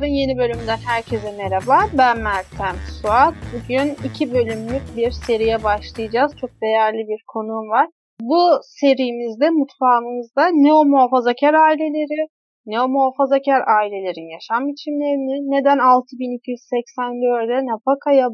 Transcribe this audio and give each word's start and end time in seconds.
Var'ın 0.00 0.20
yeni 0.22 0.38
bölümünden 0.38 0.78
herkese 0.86 1.32
merhaba. 1.36 1.78
Ben 1.98 2.16
Meltem 2.18 2.76
Suat. 2.96 3.34
Bugün 3.54 3.88
iki 4.08 4.32
bölümlük 4.34 4.82
bir 4.96 5.10
seriye 5.10 5.62
başlayacağız. 5.64 6.36
Çok 6.40 6.50
değerli 6.62 7.08
bir 7.08 7.22
konuğum 7.26 7.68
var. 7.70 7.86
Bu 8.20 8.42
serimizde 8.62 9.50
mutfağımızda 9.50 10.44
neo 10.64 10.84
muhafazakar 10.84 11.54
aileleri, 11.54 12.22
neo 12.66 12.88
muhafazakar 12.88 13.60
ailelerin 13.78 14.28
yaşam 14.36 14.62
biçimlerini, 14.68 15.36
neden 15.54 15.78
6284'de 15.78 17.56
nafakaya 17.70 18.28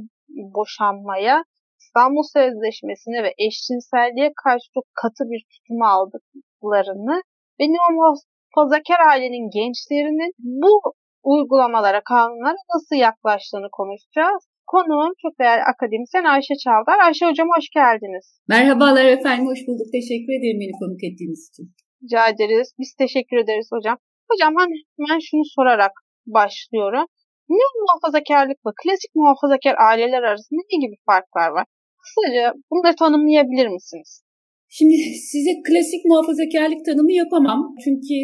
boşanmaya, 0.57 1.45
İstanbul 1.81 2.25
Sözleşmesi'ne 2.37 3.23
ve 3.23 3.31
eşcinselliğe 3.47 4.31
karşı 4.45 4.67
çok 4.75 4.85
katı 5.01 5.25
bir 5.31 5.43
tutum 5.53 5.83
aldıklarını 5.83 7.17
ve 7.59 7.65
neo 7.75 7.89
muhafazakar 7.97 9.01
ailenin 9.11 9.47
gençlerinin 9.59 10.33
bu 10.39 10.73
uygulamalara, 11.31 12.01
kanunlara 12.11 12.61
nasıl 12.75 12.97
yaklaştığını 13.07 13.69
konuşacağız. 13.79 14.43
Konuğum 14.73 15.13
çok 15.23 15.33
değerli 15.41 15.65
akademisyen 15.73 16.25
Ayşe 16.25 16.55
Çavdar. 16.65 16.99
Ayşe 17.07 17.27
Hocam 17.27 17.49
hoş 17.57 17.67
geldiniz. 17.79 18.27
Merhabalar 18.49 19.05
efendim, 19.05 19.47
hoş 19.51 19.61
bulduk. 19.67 19.89
Teşekkür 19.99 20.33
ederim 20.39 20.59
beni 20.63 20.75
konuk 20.81 21.03
ettiğiniz 21.09 21.43
için. 21.51 21.65
Rica 22.03 22.23
ederiz. 22.33 22.69
Biz 22.79 22.91
teşekkür 23.03 23.37
ederiz 23.45 23.69
hocam. 23.75 23.97
Hocam 24.31 24.53
hemen 24.99 25.19
şunu 25.29 25.45
sorarak 25.57 25.93
başlıyorum. 26.27 27.07
Ne 27.49 27.67
muhafazakarlıkla 27.81 28.71
klasik 28.83 29.13
muhafazakar 29.15 29.75
aileler 29.89 30.23
arasında 30.23 30.61
ne 30.71 30.77
gibi 30.87 30.97
farklar 31.07 31.51
var? 31.57 31.65
Kısaca 32.03 32.55
bunları 32.71 32.97
tanımlayabilir 32.97 33.69
misiniz? 33.69 34.26
Şimdi 34.69 34.97
size 35.33 35.53
klasik 35.67 36.03
muhafazakarlık 36.11 36.81
tanımı 36.89 37.13
yapamam. 37.13 37.61
Çünkü 37.85 38.17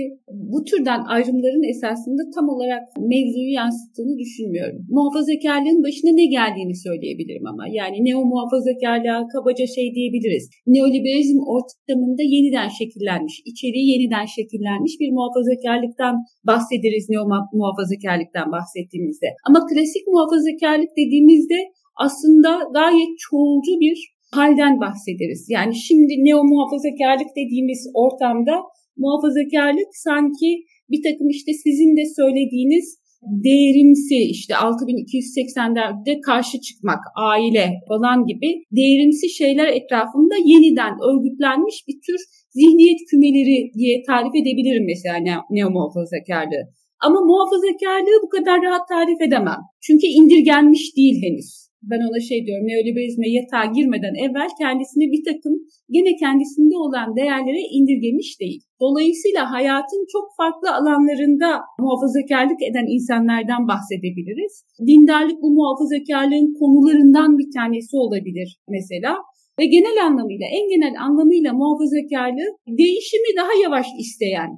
bu 0.53 0.65
türden 0.65 1.01
ayrımların 1.15 1.65
esasında 1.73 2.23
tam 2.35 2.47
olarak 2.55 2.83
mevzuyu 3.13 3.53
yansıttığını 3.61 4.15
düşünmüyorum. 4.23 4.79
Muhafazakarlığın 4.97 5.81
başına 5.87 6.13
ne 6.21 6.27
geldiğini 6.37 6.77
söyleyebilirim 6.87 7.47
ama. 7.53 7.65
Yani 7.79 7.97
neo 8.07 8.21
muhafazakarlığa 8.33 9.21
kabaca 9.35 9.67
şey 9.77 9.87
diyebiliriz. 9.97 10.45
Neoliberalizm 10.75 11.39
ortamında 11.55 12.23
yeniden 12.35 12.69
şekillenmiş, 12.81 13.35
içeriği 13.51 13.87
yeniden 13.93 14.27
şekillenmiş 14.39 14.95
bir 15.01 15.11
muhafazakarlıktan 15.17 16.15
bahsederiz 16.51 17.05
neo 17.13 17.25
muhafazakarlıktan 17.61 18.47
bahsettiğimizde. 18.57 19.29
Ama 19.49 19.59
klasik 19.69 20.05
muhafazakarlık 20.13 20.91
dediğimizde 21.01 21.59
aslında 22.07 22.51
gayet 22.79 23.13
çoğulcu 23.19 23.73
bir 23.85 24.12
halden 24.35 24.81
bahsederiz. 24.81 25.47
Yani 25.57 25.75
şimdi 25.87 26.13
neo 26.27 26.45
muhafazakarlık 26.45 27.31
dediğimiz 27.41 27.81
ortamda 27.95 28.55
muhafazakarlık 28.97 29.91
sanki 30.07 30.51
bir 30.91 31.01
takım 31.07 31.29
işte 31.29 31.53
sizin 31.65 31.97
de 31.99 32.05
söylediğiniz 32.19 33.03
değerimsi 33.47 34.19
işte 34.37 34.55
6280'lerde 34.55 36.21
karşı 36.21 36.61
çıkmak, 36.61 37.03
aile 37.33 37.67
falan 37.89 38.27
gibi 38.27 38.49
değerimsi 38.79 39.27
şeyler 39.41 39.69
etrafında 39.79 40.35
yeniden 40.45 40.95
örgütlenmiş 41.09 41.77
bir 41.89 41.99
tür 42.07 42.21
zihniyet 42.51 43.01
kümeleri 43.11 43.59
diye 43.79 44.03
tarif 44.09 44.35
edebilirim 44.41 44.87
mesela 44.93 45.17
neo 45.51 45.71
muhafazakarlığı. 45.71 46.65
Ama 47.07 47.19
muhafazakarlığı 47.31 48.19
bu 48.25 48.29
kadar 48.29 48.63
rahat 48.63 48.89
tarif 48.89 49.21
edemem. 49.27 49.61
Çünkü 49.87 50.07
indirgenmiş 50.07 50.97
değil 50.97 51.17
henüz 51.25 51.72
ben 51.91 52.01
ona 52.09 52.21
şey 52.31 52.39
diyorum 52.47 52.67
neoliberalizme 52.71 53.29
yatağa 53.39 53.67
girmeden 53.77 54.15
evvel 54.25 54.51
kendisini 54.63 55.07
bir 55.15 55.23
takım 55.31 55.55
gene 55.95 56.13
kendisinde 56.23 56.77
olan 56.85 57.09
değerlere 57.19 57.63
indirgemiş 57.77 58.41
değil. 58.41 58.61
Dolayısıyla 58.85 59.43
hayatın 59.55 60.03
çok 60.15 60.27
farklı 60.41 60.69
alanlarında 60.79 61.49
muhafazakarlık 61.83 62.61
eden 62.69 62.87
insanlardan 62.97 63.63
bahsedebiliriz. 63.73 64.55
Dindarlık 64.89 65.39
bu 65.43 65.49
muhafazakarlığın 65.59 66.51
konularından 66.61 67.31
bir 67.41 67.49
tanesi 67.59 67.95
olabilir 68.05 68.49
mesela. 68.77 69.13
Ve 69.59 69.65
genel 69.77 69.99
anlamıyla, 70.07 70.47
en 70.59 70.65
genel 70.75 70.95
anlamıyla 71.07 71.51
muhafazakarlığı 71.61 72.51
değişimi 72.81 73.31
daha 73.41 73.53
yavaş 73.65 73.87
isteyen, 74.03 74.51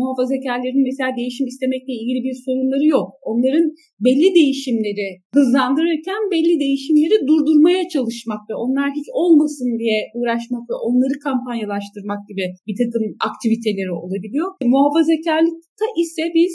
muhafazakarların 0.00 0.82
mesela 0.88 1.10
değişim 1.20 1.46
istemekle 1.52 1.92
ilgili 2.00 2.20
bir 2.26 2.36
sorunları 2.44 2.86
yok. 2.96 3.08
Onların 3.30 3.66
belli 4.06 4.28
değişimleri 4.40 5.08
hızlandırırken 5.36 6.22
belli 6.34 6.54
değişimleri 6.64 7.16
durdurmaya 7.28 7.82
çalışmak 7.94 8.42
ve 8.50 8.54
onlar 8.64 8.88
hiç 8.98 9.08
olmasın 9.22 9.70
diye 9.80 10.00
uğraşmak 10.18 10.64
ve 10.70 10.76
onları 10.86 11.16
kampanyalaştırmak 11.26 12.20
gibi 12.30 12.44
bir 12.66 12.76
takım 12.80 13.04
aktiviteleri 13.28 13.92
olabiliyor. 14.04 14.48
Muhafazakarlıkta 14.74 15.86
ise 16.02 16.22
biz 16.38 16.54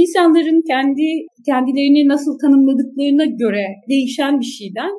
insanların 0.00 0.60
kendi 0.72 1.06
kendilerini 1.48 2.02
nasıl 2.14 2.34
tanımladıklarına 2.42 3.26
göre 3.42 3.64
değişen 3.88 4.40
bir 4.40 4.50
şeyden 4.58 4.92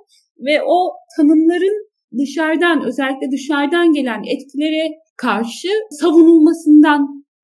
ve 0.45 0.55
o 0.75 0.79
tanımların 1.15 1.90
dışarıdan 2.19 2.77
özellikle 2.89 3.31
dışarıdan 3.31 3.93
gelen 3.93 4.21
etkilere 4.33 4.83
karşı 5.17 5.69
savunulmasından 6.01 7.01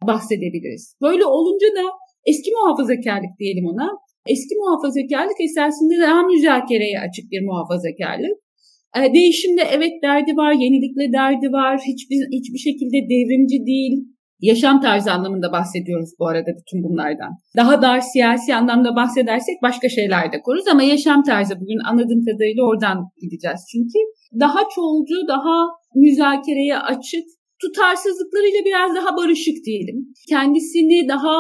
bahsedebiliriz. 0.07 0.95
Böyle 1.01 1.25
olunca 1.25 1.67
da 1.67 1.83
eski 2.25 2.50
muhafazakarlık 2.51 3.33
diyelim 3.39 3.66
ona. 3.66 3.89
Eski 4.33 4.56
muhafazakarlık 4.61 5.39
esasında 5.47 5.95
daha 6.07 6.22
müzakereye 6.23 6.97
açık 7.00 7.25
bir 7.31 7.41
muhafazakarlık. 7.50 8.38
Ee, 8.95 9.13
değişimde 9.13 9.63
evet 9.75 9.94
derdi 10.03 10.31
var, 10.41 10.53
yenilikle 10.63 11.13
derdi 11.19 11.47
var, 11.59 11.75
hiçbir, 11.91 12.22
hiçbir 12.38 12.61
şekilde 12.67 12.97
devrimci 13.13 13.57
değil, 13.72 13.94
Yaşam 14.41 14.81
tarzı 14.81 15.11
anlamında 15.11 15.51
bahsediyoruz 15.51 16.09
bu 16.19 16.27
arada 16.27 16.51
bütün 16.59 16.83
bunlardan. 16.83 17.31
Daha 17.55 17.81
dar 17.81 17.99
siyasi 17.99 18.55
anlamda 18.55 18.95
bahsedersek 18.95 19.55
başka 19.61 19.89
şeyler 19.89 20.31
de 20.33 20.41
koruz 20.41 20.67
ama 20.67 20.83
yaşam 20.83 21.23
tarzı 21.23 21.53
bugün 21.61 21.79
anladığım 21.89 22.25
kadarıyla 22.25 22.63
oradan 22.63 22.97
gideceğiz. 23.21 23.61
Çünkü 23.71 23.99
daha 24.39 24.59
çoğulcu, 24.75 25.27
daha 25.27 25.55
müzakereye 25.95 26.77
açık, 26.77 27.25
tutarsızlıklarıyla 27.61 28.59
biraz 28.65 28.95
daha 28.95 29.17
barışık 29.17 29.57
diyelim. 29.65 29.97
Kendisini 30.29 31.07
daha 31.07 31.35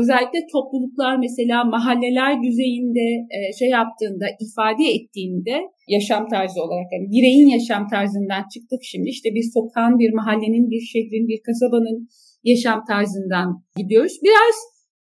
özellikle 0.00 0.40
topluluklar 0.52 1.16
mesela 1.16 1.64
mahalleler 1.64 2.42
düzeyinde 2.42 3.06
e, 3.36 3.38
şey 3.58 3.68
yaptığında, 3.68 4.26
ifade 4.44 4.84
ettiğinde 4.96 5.54
yaşam 5.88 6.28
tarzı 6.28 6.58
olarak 6.64 6.88
yani 6.94 7.06
bireyin 7.14 7.48
yaşam 7.56 7.82
tarzından 7.88 8.44
çıktık 8.52 8.80
şimdi 8.82 9.08
işte 9.08 9.28
bir 9.36 9.46
sokağın, 9.54 9.98
bir 10.02 10.12
mahallenin, 10.18 10.70
bir 10.70 10.82
şehrin, 10.92 11.28
bir 11.30 11.40
kasabanın 11.46 12.08
yaşam 12.44 12.84
tarzından 12.88 13.64
gidiyoruz. 13.76 14.16
Biraz 14.22 14.56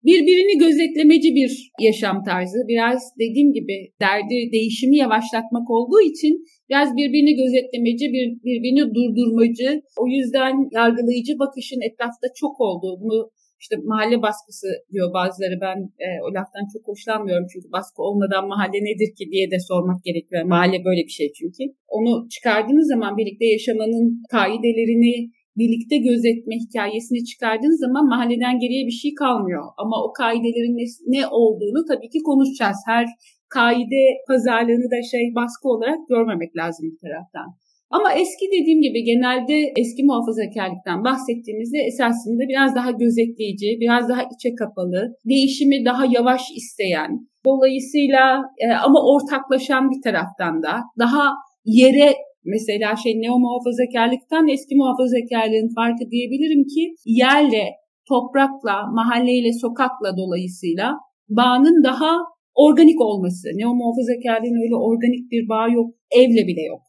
birbirini 0.05 0.59
gözetlemeci 0.65 1.35
bir 1.35 1.53
yaşam 1.81 2.25
tarzı. 2.25 2.59
Biraz 2.69 3.01
dediğim 3.19 3.53
gibi 3.53 3.77
derdi 4.01 4.53
değişimi 4.53 4.97
yavaşlatmak 4.97 5.71
olduğu 5.71 6.01
için 6.01 6.45
biraz 6.71 6.97
birbirini 6.97 7.35
gözetlemeci, 7.43 8.07
bir, 8.15 8.27
birbirini 8.47 8.95
durdurmacı, 8.95 9.83
o 10.03 10.07
yüzden 10.07 10.55
yargılayıcı 10.73 11.39
bakışın 11.39 11.81
etrafta 11.89 12.27
çok 12.41 12.61
olduğu, 12.61 13.01
bunu 13.03 13.31
işte 13.61 13.77
mahalle 13.91 14.23
baskısı 14.23 14.69
diyor 14.93 15.09
bazıları. 15.15 15.57
Ben 15.67 15.79
e, 16.07 16.09
o 16.27 16.29
laftan 16.37 16.65
çok 16.73 16.83
hoşlanmıyorum 16.89 17.47
çünkü 17.53 17.69
baskı 17.73 18.03
olmadan 18.03 18.49
mahalle 18.49 18.79
nedir 18.91 19.11
ki 19.19 19.25
diye 19.33 19.51
de 19.51 19.59
sormak 19.71 20.05
gerekiyor. 20.05 20.43
Mahalle 20.45 20.79
böyle 20.85 21.03
bir 21.09 21.17
şey 21.21 21.33
çünkü. 21.39 21.63
Onu 21.89 22.29
çıkardığınız 22.35 22.89
zaman 22.89 23.17
birlikte 23.17 23.47
yaşamanın 23.47 24.07
kaidelerini, 24.31 25.15
birlikte 25.59 25.97
gözetme 26.09 26.55
hikayesini 26.65 27.25
çıkardığın 27.31 27.79
zaman 27.85 28.05
mahalleden 28.13 28.59
geriye 28.63 28.87
bir 28.87 28.99
şey 29.03 29.15
kalmıyor. 29.15 29.65
Ama 29.83 29.97
o 30.05 30.13
kaidelerin 30.13 30.77
ne, 30.81 30.87
ne 31.15 31.23
olduğunu 31.27 31.81
tabii 31.91 32.11
ki 32.15 32.21
konuşacağız. 32.29 32.79
Her 32.87 33.07
kaide 33.49 34.03
pazarlığını 34.29 34.89
da 34.95 34.99
şey 35.13 35.25
baskı 35.39 35.69
olarak 35.69 36.01
görmemek 36.09 36.57
lazım 36.57 36.85
bir 36.91 36.99
taraftan. 37.05 37.49
Ama 37.91 38.13
eski 38.13 38.47
dediğim 38.57 38.81
gibi 38.83 39.05
genelde 39.05 39.73
eski 39.77 40.05
muhafazakarlıktan 40.05 41.05
bahsettiğimizde 41.05 41.79
esasında 41.79 42.43
biraz 42.49 42.75
daha 42.75 42.91
gözetleyici, 42.91 43.69
biraz 43.81 44.09
daha 44.09 44.23
içe 44.23 44.55
kapalı, 44.55 45.01
değişimi 45.29 45.85
daha 45.85 46.05
yavaş 46.17 46.43
isteyen, 46.57 47.11
dolayısıyla 47.47 48.43
e, 48.59 48.67
ama 48.87 48.99
ortaklaşan 49.13 49.91
bir 49.91 50.03
taraftan 50.03 50.63
da 50.63 50.73
daha 50.99 51.33
yere 51.65 52.15
Mesela 52.55 52.97
şey 53.03 53.13
neo 53.23 53.39
muhafazakarlıktan 53.39 54.49
eski 54.49 54.75
muhafazakarlığın 54.77 55.71
farkı 55.79 56.05
diyebilirim 56.13 56.65
ki 56.73 56.83
yerle, 57.23 57.65
toprakla, 58.09 58.77
mahalleyle, 58.99 59.53
sokakla 59.53 60.11
dolayısıyla 60.17 60.87
bağının 61.29 61.85
daha 61.85 62.13
organik 62.55 63.01
olması. 63.01 63.49
Neo 63.55 63.75
muhafazakarlığın 63.75 64.63
öyle 64.65 64.77
organik 64.91 65.31
bir 65.33 65.49
bağ 65.49 65.69
yok, 65.69 65.95
evle 66.21 66.43
bile 66.47 66.63
yok. 66.73 66.83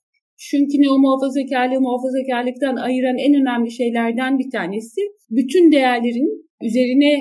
Çünkü 0.50 0.75
neo 0.81 0.98
muhafazakarlığı 1.06 1.81
muhafazakarlıktan 1.81 2.75
ayıran 2.75 3.18
en 3.18 3.33
önemli 3.42 3.71
şeylerden 3.71 4.39
bir 4.39 4.50
tanesi 4.51 5.01
bütün 5.30 5.71
değerlerin 5.71 6.30
üzerine 6.68 7.12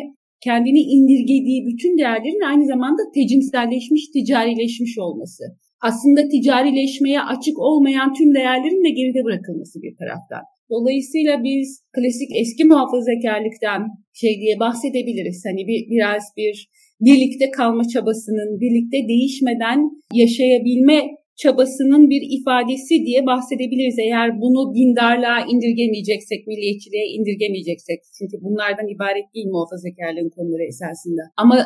kendini 0.45 0.81
indirgediği 0.81 1.67
bütün 1.67 1.99
değerlerin 1.99 2.49
aynı 2.51 2.67
zamanda 2.67 3.03
tecimselleşmiş, 3.15 4.03
ticarileşmiş 4.15 4.99
olması 4.99 5.43
aslında 5.83 6.29
ticarileşmeye 6.29 7.21
açık 7.21 7.59
olmayan 7.59 8.15
tüm 8.15 8.35
değerlerin 8.35 8.85
de 8.85 8.91
geride 8.91 9.25
bırakılması 9.25 9.83
bir 9.83 9.97
taraftan. 9.97 10.43
Dolayısıyla 10.71 11.45
biz 11.45 11.69
klasik 11.97 12.31
eski 12.41 12.65
muhafazakarlıktan 12.65 13.81
şey 14.13 14.41
diye 14.41 14.55
bahsedebiliriz. 14.61 15.43
Hani 15.49 15.67
bir 15.67 15.81
biraz 15.91 16.23
bir 16.37 16.69
birlikte 17.01 17.51
kalma 17.51 17.85
çabasının, 17.89 18.61
birlikte 18.61 19.09
değişmeden 19.09 19.79
yaşayabilme 20.15 21.01
çabasının 21.43 22.11
bir 22.11 22.23
ifadesi 22.39 22.95
diye 23.07 23.27
bahsedebiliriz. 23.27 23.99
Eğer 23.99 24.41
bunu 24.41 24.75
dindarlığa 24.75 25.41
indirgemeyeceksek, 25.53 26.47
milliyetçiliğe 26.47 27.07
indirgemeyeceksek. 27.17 27.99
Çünkü 28.19 28.37
bunlardan 28.45 28.89
ibaret 28.95 29.27
değil 29.35 29.49
muhafazakarlığın 29.55 30.31
konuları 30.37 30.65
esasında. 30.73 31.23
Ama 31.37 31.57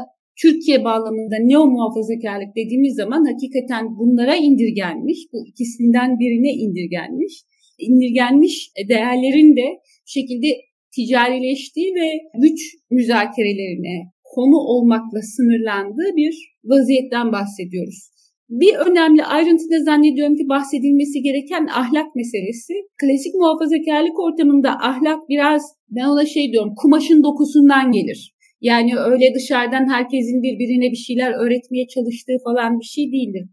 Türkiye 0.43 0.85
bağlamında 0.85 1.37
neo 1.41 1.67
muhafazakarlık 1.67 2.57
dediğimiz 2.57 2.95
zaman 2.95 3.25
hakikaten 3.33 3.99
bunlara 3.99 4.37
indirgenmiş, 4.37 5.19
bu 5.33 5.47
ikisinden 5.47 6.19
birine 6.19 6.53
indirgenmiş, 6.53 7.35
indirgenmiş 7.79 8.71
değerlerin 8.89 9.57
de 9.57 9.67
şekilde 10.07 10.47
ticarileştiği 10.95 11.95
ve 11.95 12.09
güç 12.43 12.61
müzakerelerine 12.91 13.97
konu 14.35 14.57
olmakla 14.57 15.23
sınırlandığı 15.23 16.17
bir 16.17 16.35
vaziyetten 16.65 17.33
bahsediyoruz. 17.33 18.11
Bir 18.51 18.75
önemli 18.75 19.25
ayrıntı 19.25 19.71
da 19.71 19.85
zannediyorum 19.85 20.37
ki 20.37 20.49
bahsedilmesi 20.49 21.23
gereken 21.23 21.67
ahlak 21.67 22.17
meselesi. 22.17 22.75
Klasik 23.01 23.35
muhafazakarlık 23.35 24.21
ortamında 24.21 24.71
ahlak 24.71 25.29
biraz 25.29 25.63
ben 25.91 26.05
ona 26.05 26.27
şey 26.27 26.53
diyorum 26.53 26.75
kumaşın 26.77 27.23
dokusundan 27.23 27.93
gelir. 27.93 28.35
Yani 28.61 28.93
öyle 29.11 29.27
dışarıdan 29.37 29.87
herkesin 29.95 30.43
birbirine 30.43 30.91
bir 30.95 31.03
şeyler 31.07 31.31
öğretmeye 31.43 31.87
çalıştığı 31.95 32.39
falan 32.45 32.81
bir 32.81 32.91
şey 32.95 33.05
değildir. 33.15 33.45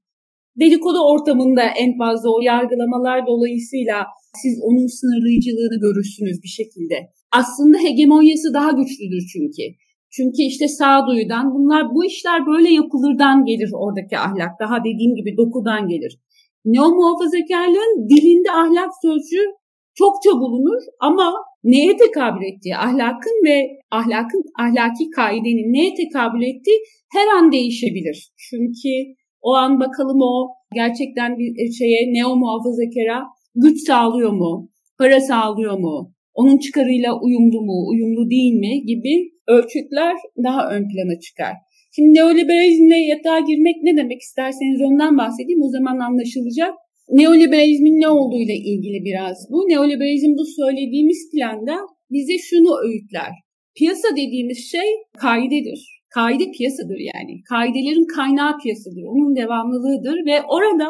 Dedikodu 0.61 0.99
ortamında 1.13 1.63
en 1.83 1.97
fazla 1.97 2.29
o 2.35 2.39
yargılamalar 2.41 3.27
dolayısıyla 3.27 3.97
siz 4.41 4.53
onun 4.67 4.87
sınırlayıcılığını 4.99 5.77
görürsünüz 5.85 6.37
bir 6.43 6.53
şekilde. 6.59 6.97
Aslında 7.39 7.77
hegemonyası 7.77 8.53
daha 8.53 8.71
güçlüdür 8.71 9.23
çünkü. 9.33 9.63
Çünkü 10.15 10.41
işte 10.51 10.67
sağduyudan 10.67 11.45
bunlar 11.55 11.83
bu 11.95 12.05
işler 12.05 12.39
böyle 12.51 12.69
yapılırdan 12.73 13.45
gelir 13.45 13.71
oradaki 13.73 14.17
ahlak. 14.17 14.51
Daha 14.63 14.77
dediğim 14.87 15.13
gibi 15.15 15.37
dokudan 15.37 15.87
gelir. 15.87 16.13
Neo 16.65 16.89
muhafazakarlığın 16.99 18.09
dilinde 18.09 18.51
ahlak 18.51 18.91
sözcüğü 19.01 19.47
çokça 19.99 20.31
bulunur 20.41 20.81
ama 20.99 21.33
neye 21.63 21.97
tekabül 21.97 22.43
ettiği, 22.45 22.75
ahlakın 22.77 23.37
ve 23.47 23.57
ahlakın 23.91 24.43
ahlaki 24.59 25.09
kaidenin 25.15 25.73
neye 25.73 25.93
tekabül 25.93 26.41
ettiği 26.41 26.79
her 27.15 27.27
an 27.37 27.51
değişebilir. 27.51 28.29
Çünkü 28.49 28.93
o 29.41 29.53
an 29.53 29.79
bakalım 29.79 30.21
o 30.21 30.47
gerçekten 30.73 31.37
bir 31.37 31.71
şeye 31.71 32.01
neo 32.13 32.35
muhafazakara 32.35 33.23
güç 33.55 33.77
sağlıyor 33.87 34.31
mu, 34.31 34.69
para 34.99 35.19
sağlıyor 35.19 35.77
mu, 35.79 36.13
onun 36.33 36.57
çıkarıyla 36.57 37.21
uyumlu 37.21 37.61
mu, 37.61 37.87
uyumlu 37.91 38.29
değil 38.29 38.53
mi 38.53 38.85
gibi 38.85 39.13
ölçütler 39.47 40.15
daha 40.43 40.69
ön 40.69 40.83
plana 40.89 41.19
çıkar. 41.19 41.53
Şimdi 41.95 42.13
neoliberalizmle 42.13 42.95
yatağa 42.95 43.39
girmek 43.39 43.75
ne 43.83 43.97
demek 43.97 44.21
isterseniz 44.21 44.81
ondan 44.81 45.17
bahsedeyim 45.17 45.61
o 45.61 45.69
zaman 45.69 45.99
anlaşılacak. 45.99 46.73
Neoliberalizmin 47.09 48.01
ne 48.01 48.09
olduğuyla 48.09 48.53
ilgili 48.53 48.99
biraz 49.09 49.37
bu. 49.51 49.57
Neoliberalizm 49.69 50.31
bu 50.39 50.45
söylediğimiz 50.59 51.31
planda 51.31 51.75
bize 52.11 52.37
şunu 52.37 52.71
öğütler. 52.85 53.31
Piyasa 53.77 54.07
dediğimiz 54.11 54.71
şey 54.71 54.89
kaidedir. 55.17 55.81
Kaide 56.15 56.45
piyasadır 56.55 56.99
yani. 57.13 57.33
Kaidelerin 57.49 58.07
kaynağı 58.15 58.53
piyasadır. 58.61 59.03
Onun 59.11 59.35
devamlılığıdır 59.35 60.17
ve 60.29 60.35
orada 60.55 60.87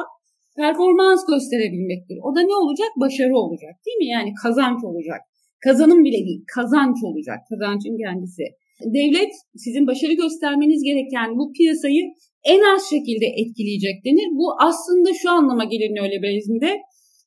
performans 0.59 1.21
gösterebilmektir. 1.31 2.17
O 2.27 2.35
da 2.35 2.41
ne 2.41 2.55
olacak? 2.63 2.91
Başarı 3.03 3.35
olacak 3.43 3.73
değil 3.85 3.97
mi? 3.97 4.07
Yani 4.15 4.31
kazanç 4.43 4.79
olacak. 4.89 5.21
Kazanım 5.65 6.03
bile 6.03 6.19
değil, 6.27 6.41
kazanç 6.55 6.97
olacak. 7.09 7.39
Kazancın 7.49 7.95
kendisi. 8.03 8.43
Devlet 8.81 9.33
sizin 9.55 9.87
başarı 9.87 10.13
göstermeniz 10.13 10.83
gereken 10.83 11.37
bu 11.37 11.51
piyasayı 11.57 12.03
en 12.45 12.61
az 12.73 12.81
şekilde 12.89 13.25
etkileyecek 13.41 14.05
denir. 14.05 14.29
Bu 14.39 14.47
aslında 14.67 15.09
şu 15.21 15.29
anlama 15.31 15.63
gelir 15.63 15.91
neoliberalizmde. 15.95 16.71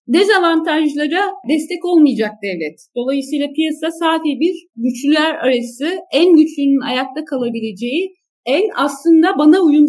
Dezavantajlara 0.09 1.25
destek 1.49 1.85
olmayacak 1.85 2.33
devlet. 2.43 2.79
Dolayısıyla 2.97 3.47
piyasa 3.57 3.91
sadece 3.91 4.41
bir 4.45 4.57
güçlüler 4.77 5.35
arası 5.35 5.89
en 6.13 6.37
güçlünün 6.37 6.81
ayakta 6.91 7.25
kalabileceği 7.25 8.15
en 8.47 8.65
aslında 8.77 9.39
bana 9.39 9.61
uyum 9.61 9.87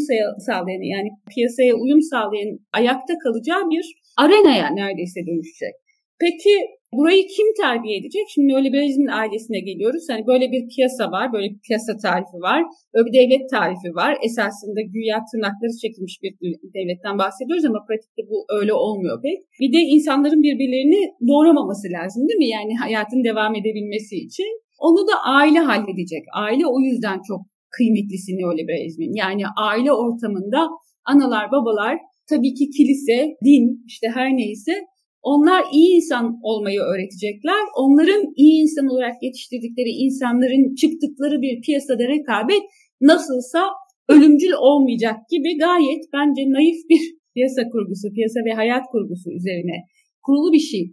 sağlayan 0.47 0.83
yani 0.95 1.09
piyasaya 1.35 1.73
uyum 1.75 2.01
sağlayan 2.01 2.59
ayakta 2.73 3.13
kalacağı 3.23 3.69
bir 3.69 3.85
arenaya 4.17 4.69
neredeyse 4.69 5.19
dönüşecek. 5.27 5.73
Peki 6.21 6.55
Burayı 6.97 7.23
kim 7.35 7.47
terbiye 7.61 7.95
edecek? 7.99 8.25
Şimdi 8.33 8.47
neoliberalizmin 8.47 9.11
ailesine 9.21 9.59
geliyoruz. 9.59 10.03
Hani 10.11 10.23
böyle 10.31 10.45
bir 10.53 10.63
piyasa 10.73 11.03
var, 11.15 11.33
böyle 11.33 11.47
bir 11.53 11.61
piyasa 11.67 11.91
tarifi 12.05 12.37
var, 12.49 12.59
böyle 12.93 13.05
bir 13.07 13.15
devlet 13.19 13.49
tarifi 13.55 13.89
var. 14.01 14.17
Esasında 14.27 14.81
güya 14.95 15.17
tırnakları 15.29 15.73
çekilmiş 15.83 16.15
bir 16.23 16.31
devletten 16.77 17.15
bahsediyoruz 17.21 17.65
ama 17.65 17.79
pratikte 17.87 18.21
bu 18.31 18.37
öyle 18.59 18.73
olmuyor 18.73 19.17
pek. 19.25 19.37
Bir 19.61 19.71
de 19.75 19.79
insanların 19.95 20.41
birbirlerini 20.47 21.01
doğramaması 21.31 21.87
lazım 21.97 22.21
değil 22.27 22.43
mi? 22.45 22.51
Yani 22.57 22.73
hayatın 22.83 23.21
devam 23.29 23.55
edebilmesi 23.59 24.15
için. 24.27 24.49
Onu 24.87 25.01
da 25.09 25.15
aile 25.39 25.59
halledecek. 25.59 26.23
Aile 26.45 26.65
o 26.75 26.79
yüzden 26.87 27.19
çok 27.27 27.41
kıymetlisi 27.75 28.31
neoliberalizmin. 28.39 29.13
Yani 29.23 29.43
aile 29.69 29.91
ortamında 29.93 30.61
analar, 31.05 31.51
babalar 31.51 31.97
tabii 32.29 32.53
ki 32.53 32.65
kilise, 32.77 33.17
din 33.45 33.83
işte 33.87 34.07
her 34.15 34.29
neyse 34.41 34.73
onlar 35.21 35.63
iyi 35.73 35.95
insan 35.95 36.39
olmayı 36.43 36.79
öğretecekler. 36.79 37.61
Onların 37.77 38.23
iyi 38.35 38.61
insan 38.61 38.87
olarak 38.87 39.23
yetiştirdikleri 39.23 39.89
insanların 39.89 40.75
çıktıkları 40.75 41.41
bir 41.41 41.61
piyasada 41.61 42.03
rekabet 42.07 42.63
nasılsa 43.01 43.61
ölümcül 44.09 44.51
olmayacak 44.51 45.17
gibi 45.31 45.57
gayet 45.57 46.03
bence 46.13 46.41
naif 46.55 46.79
bir 46.89 47.03
piyasa 47.33 47.61
kurgusu, 47.71 48.13
piyasa 48.15 48.39
ve 48.47 48.53
hayat 48.53 48.85
kurgusu 48.91 49.31
üzerine 49.39 49.77
kurulu 50.25 50.53
bir 50.53 50.65
şey. 50.71 50.83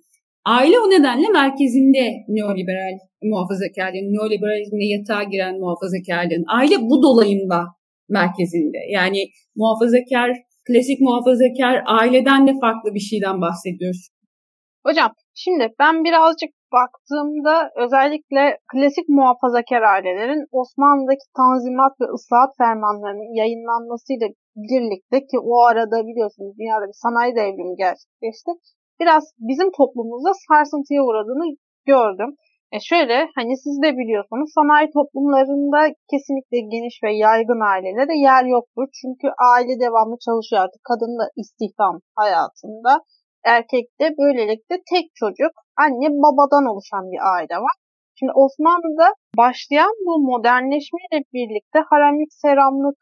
Aile 0.44 0.78
o 0.78 0.90
nedenle 0.90 1.28
merkezinde 1.28 2.04
neoliberal 2.28 2.96
muhafazakarlığın, 3.22 4.12
neoliberalizmle 4.14 4.86
yatağa 4.96 5.22
giren 5.22 5.54
muhafazakarlığın. 5.60 6.44
Aile 6.58 6.76
bu 6.90 7.02
dolayında 7.02 7.60
merkezinde. 8.08 8.78
Yani 8.90 9.20
muhafazakar, 9.56 10.30
klasik 10.66 11.00
muhafazakar 11.00 11.74
aileden 11.86 12.46
de 12.46 12.52
farklı 12.60 12.94
bir 12.94 13.04
şeyden 13.10 13.40
bahsediyoruz. 13.40 14.08
Hocam 14.88 15.10
şimdi 15.34 15.64
ben 15.78 16.04
birazcık 16.04 16.50
baktığımda 16.78 17.54
özellikle 17.84 18.42
klasik 18.72 19.08
muhafazakar 19.08 19.82
ailelerin 19.82 20.44
Osmanlı'daki 20.58 21.26
tanzimat 21.36 21.94
ve 22.00 22.06
ıslahat 22.14 22.52
fermanlarının 22.62 23.30
yayınlanmasıyla 23.40 24.28
birlikte 24.56 25.18
ki 25.30 25.36
o 25.50 25.54
arada 25.68 25.96
biliyorsunuz 26.08 26.52
dünyada 26.58 26.86
bir 26.90 27.00
sanayi 27.04 27.32
devrimi 27.40 27.76
gerçekleşti. 27.84 28.50
Biraz 29.00 29.24
bizim 29.48 29.68
toplumumuzda 29.78 30.32
sarsıntıya 30.48 31.02
uğradığını 31.06 31.46
gördüm. 31.92 32.30
E 32.76 32.78
şöyle 32.90 33.16
hani 33.36 33.52
siz 33.64 33.74
de 33.84 33.88
biliyorsunuz 34.00 34.48
sanayi 34.58 34.88
toplumlarında 34.98 35.80
kesinlikle 36.10 36.58
geniş 36.74 36.96
ve 37.04 37.10
yaygın 37.26 37.60
ailelere 37.72 38.14
yer 38.28 38.44
yoktur. 38.56 38.86
Çünkü 39.00 39.26
aile 39.52 39.74
devamlı 39.84 40.16
çalışıyor 40.26 40.62
artık. 40.64 40.82
Kadın 40.90 41.12
da 41.20 41.26
istihdam 41.42 41.96
hayatında 42.20 42.92
erkekte 43.44 44.14
böylelikle 44.18 44.76
tek 44.92 45.06
çocuk 45.14 45.52
anne 45.76 46.08
babadan 46.24 46.64
oluşan 46.72 47.04
bir 47.12 47.20
aile 47.34 47.56
var. 47.66 47.76
Şimdi 48.18 48.32
Osmanlı'da 48.32 49.08
başlayan 49.36 49.92
bu 50.06 50.14
modernleşmeyle 50.30 51.18
birlikte 51.34 51.78
haramlık, 51.90 52.32
seramlık, 52.32 52.98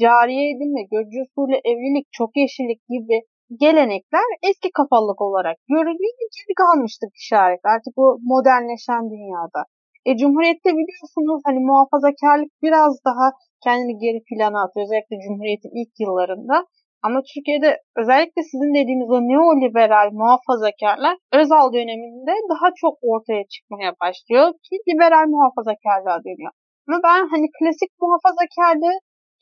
cariye 0.00 0.44
edilme, 0.52 0.82
görücü 0.92 1.18
usulü 1.26 1.56
evlilik, 1.70 2.06
çok 2.12 2.30
yeşillik 2.36 2.80
gibi 2.88 3.18
gelenekler 3.60 4.28
eski 4.48 4.68
kafalılık 4.78 5.20
olarak 5.20 5.56
görülüyor 5.68 6.14
ve 6.20 6.26
geri 6.36 7.10
işaret 7.22 7.60
artık 7.74 7.92
bu 7.96 8.18
modernleşen 8.32 9.10
dünyada. 9.10 9.60
E, 10.06 10.16
Cumhuriyet'te 10.16 10.70
biliyorsunuz 10.78 11.40
hani 11.46 11.60
muhafazakarlık 11.68 12.52
biraz 12.62 12.92
daha 13.08 13.26
kendini 13.64 13.98
geri 14.04 14.20
plana 14.28 14.58
atıyor 14.64 14.86
özellikle 14.86 15.16
Cumhuriyet'in 15.26 15.72
ilk 15.80 15.92
yıllarında. 16.00 16.56
Ama 17.02 17.18
Türkiye'de 17.30 17.70
özellikle 18.00 18.42
sizin 18.50 18.74
dediğiniz 18.78 19.10
o 19.10 19.18
neoliberal 19.32 20.08
muhafazakarlar 20.20 21.16
Özal 21.32 21.72
döneminde 21.72 22.32
daha 22.52 22.68
çok 22.80 22.94
ortaya 23.02 23.44
çıkmaya 23.52 23.92
başlıyor 24.02 24.46
ki 24.66 24.74
liberal 24.88 25.26
muhafazakarlığa 25.34 26.18
dönüyor. 26.24 26.52
Ama 26.88 26.98
ben 27.06 27.22
hani 27.32 27.46
klasik 27.58 27.90
muhafazakarlığı 28.00 28.96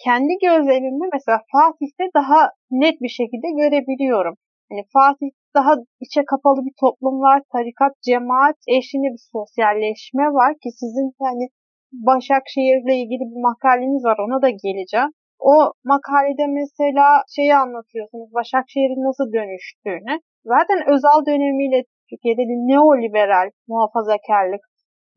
kendi 0.04 0.32
gözlerimde 0.46 1.04
mesela 1.12 1.38
Fatih'te 1.52 2.04
daha 2.18 2.40
net 2.70 2.96
bir 3.04 3.12
şekilde 3.18 3.48
görebiliyorum. 3.60 4.34
Hani 4.70 4.82
Fatih 4.94 5.30
daha 5.56 5.72
içe 6.00 6.22
kapalı 6.30 6.60
bir 6.66 6.74
toplum 6.80 7.20
var. 7.26 7.42
Tarikat, 7.52 7.92
cemaat 8.08 8.58
eşliğinde 8.76 9.10
bir 9.14 9.24
sosyalleşme 9.32 10.26
var 10.38 10.52
ki 10.62 10.68
sizin 10.80 11.08
hani 11.26 11.46
Başakşehir'le 11.92 12.94
ilgili 13.02 13.24
bir 13.30 13.42
makaleniz 13.48 14.04
var 14.04 14.18
ona 14.26 14.42
da 14.42 14.50
geleceğim. 14.64 15.10
O 15.38 15.54
makalede 15.84 16.46
mesela 16.60 17.06
şeyi 17.36 17.54
anlatıyorsunuz 17.54 18.28
Başakşehir'in 18.38 19.06
nasıl 19.08 19.32
dönüştüğünü. 19.32 20.14
Zaten 20.44 20.78
Özal 20.94 21.26
dönemiyle 21.26 21.78
Türkiye'de 22.10 22.42
bir 22.50 22.60
neoliberal 22.70 23.48
muhafazakarlık 23.68 24.62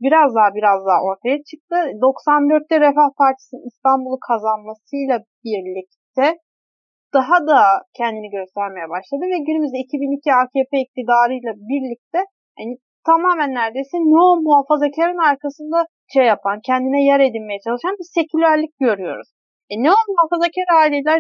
biraz 0.06 0.30
daha 0.38 0.50
biraz 0.58 0.80
daha 0.88 1.00
ortaya 1.10 1.38
çıktı. 1.50 1.76
94'te 2.08 2.76
Refah 2.86 3.10
Partisi'nin 3.22 3.68
İstanbul'u 3.72 4.20
kazanmasıyla 4.30 5.16
birlikte 5.46 6.26
daha 7.14 7.38
da 7.48 7.60
kendini 7.98 8.30
göstermeye 8.38 8.88
başladı 8.96 9.24
ve 9.34 9.38
günümüzde 9.48 9.78
2002 9.78 10.34
AKP 10.42 10.74
iktidarıyla 10.86 11.52
birlikte 11.72 12.20
yani 12.60 12.74
tamamen 13.10 13.52
neredeyse 13.60 13.98
no 13.98 14.42
muhafazakarın 14.48 15.22
arkasında 15.30 15.86
şey 16.14 16.26
yapan, 16.26 16.58
kendine 16.70 17.02
yer 17.10 17.20
edinmeye 17.20 17.60
çalışan 17.66 17.96
bir 18.00 18.08
sekülerlik 18.18 18.74
görüyoruz. 18.80 19.30
E 19.72 19.76
ne 19.84 19.90
o 19.92 20.00
muhafazakar 20.08 20.68
aileler 20.82 21.20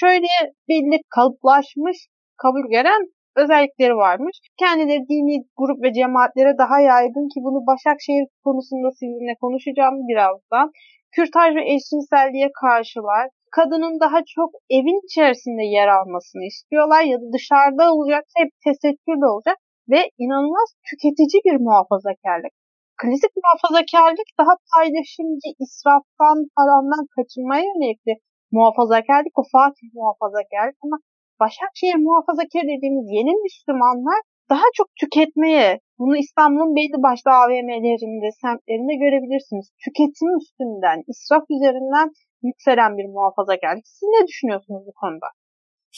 şöyle 0.00 0.26
belli 0.68 1.00
kalıplaşmış, 1.14 1.98
kabul 2.42 2.70
gören 2.70 3.02
özellikleri 3.36 3.96
varmış. 3.96 4.36
Kendileri 4.58 5.08
dini 5.10 5.36
grup 5.56 5.78
ve 5.84 5.92
cemaatlere 5.92 6.58
daha 6.58 6.80
yaygın 6.80 7.28
ki 7.32 7.38
bunu 7.46 7.66
Başakşehir 7.66 8.26
konusunda 8.44 8.90
sizinle 8.90 9.34
konuşacağım 9.40 9.96
birazdan. 10.08 10.70
Kürtaj 11.14 11.54
ve 11.56 11.62
eşcinselliğe 11.74 12.48
karşılar. 12.62 13.28
Kadının 13.56 14.00
daha 14.00 14.18
çok 14.36 14.50
evin 14.70 15.06
içerisinde 15.06 15.64
yer 15.76 15.88
almasını 15.88 16.44
istiyorlar 16.52 17.02
ya 17.02 17.16
da 17.20 17.26
dışarıda 17.36 17.84
olacak, 17.94 18.24
hep 18.36 18.50
tesettürlü 18.64 19.26
olacak 19.32 19.56
ve 19.92 20.00
inanılmaz 20.18 20.68
tüketici 20.88 21.38
bir 21.46 21.56
muhafazakarlık. 21.66 22.52
Klasik 23.00 23.32
muhafazakarlık 23.42 24.28
daha 24.40 24.54
paylaşımcı, 24.72 25.48
israftan, 25.64 26.38
parandan 26.56 27.04
kaçınmaya 27.16 27.64
yönelikli 27.70 28.14
muhafazakarlık, 28.56 29.34
o 29.40 29.42
Fatih 29.52 29.86
muhafazakarlık 29.98 30.78
ama 30.84 30.96
Başakşehir 31.40 31.98
muhafazakar 32.06 32.62
dediğimiz 32.72 33.06
yeni 33.16 33.32
Müslümanlar 33.44 34.20
daha 34.50 34.66
çok 34.74 34.88
tüketmeye, 35.00 35.80
bunu 35.98 36.16
İstanbul'un 36.16 36.76
belli 36.76 37.02
başlı 37.06 37.30
AVM'lerinde, 37.30 38.28
semtlerinde 38.42 38.94
görebilirsiniz. 39.04 39.66
Tüketim 39.84 40.30
üstünden, 40.40 40.98
israf 41.12 41.44
üzerinden 41.50 42.08
yükselen 42.42 42.92
bir 42.98 43.06
muhafazakarlık. 43.14 43.86
Siz 43.86 44.08
ne 44.16 44.26
düşünüyorsunuz 44.26 44.82
bu 44.86 44.92
konuda? 45.00 45.28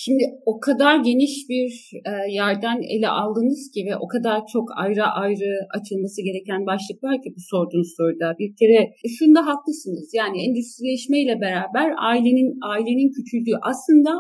Şimdi 0.03 0.25
o 0.51 0.61
kadar 0.67 0.95
geniş 1.09 1.35
bir 1.53 1.71
e, 2.11 2.13
yerden 2.41 2.79
ele 2.95 3.09
aldınız 3.09 3.71
ki 3.75 3.81
ve 3.89 3.95
o 4.05 4.07
kadar 4.15 4.39
çok 4.53 4.67
ayrı 4.83 5.05
ayrı 5.23 5.51
açılması 5.77 6.19
gereken 6.29 6.67
başlık 6.71 6.99
var 7.07 7.17
ki 7.23 7.29
bu 7.37 7.41
sorduğunuz 7.53 7.91
soruda. 7.99 8.29
Bir 8.41 8.51
kere 8.61 8.81
şunda 9.19 9.41
haklısınız. 9.51 10.07
Yani 10.21 10.37
endüstrileşmeyle 10.45 11.35
beraber 11.45 11.89
ailenin 12.11 12.51
ailenin 12.73 13.11
küçüldüğü 13.17 13.57
aslında 13.71 14.13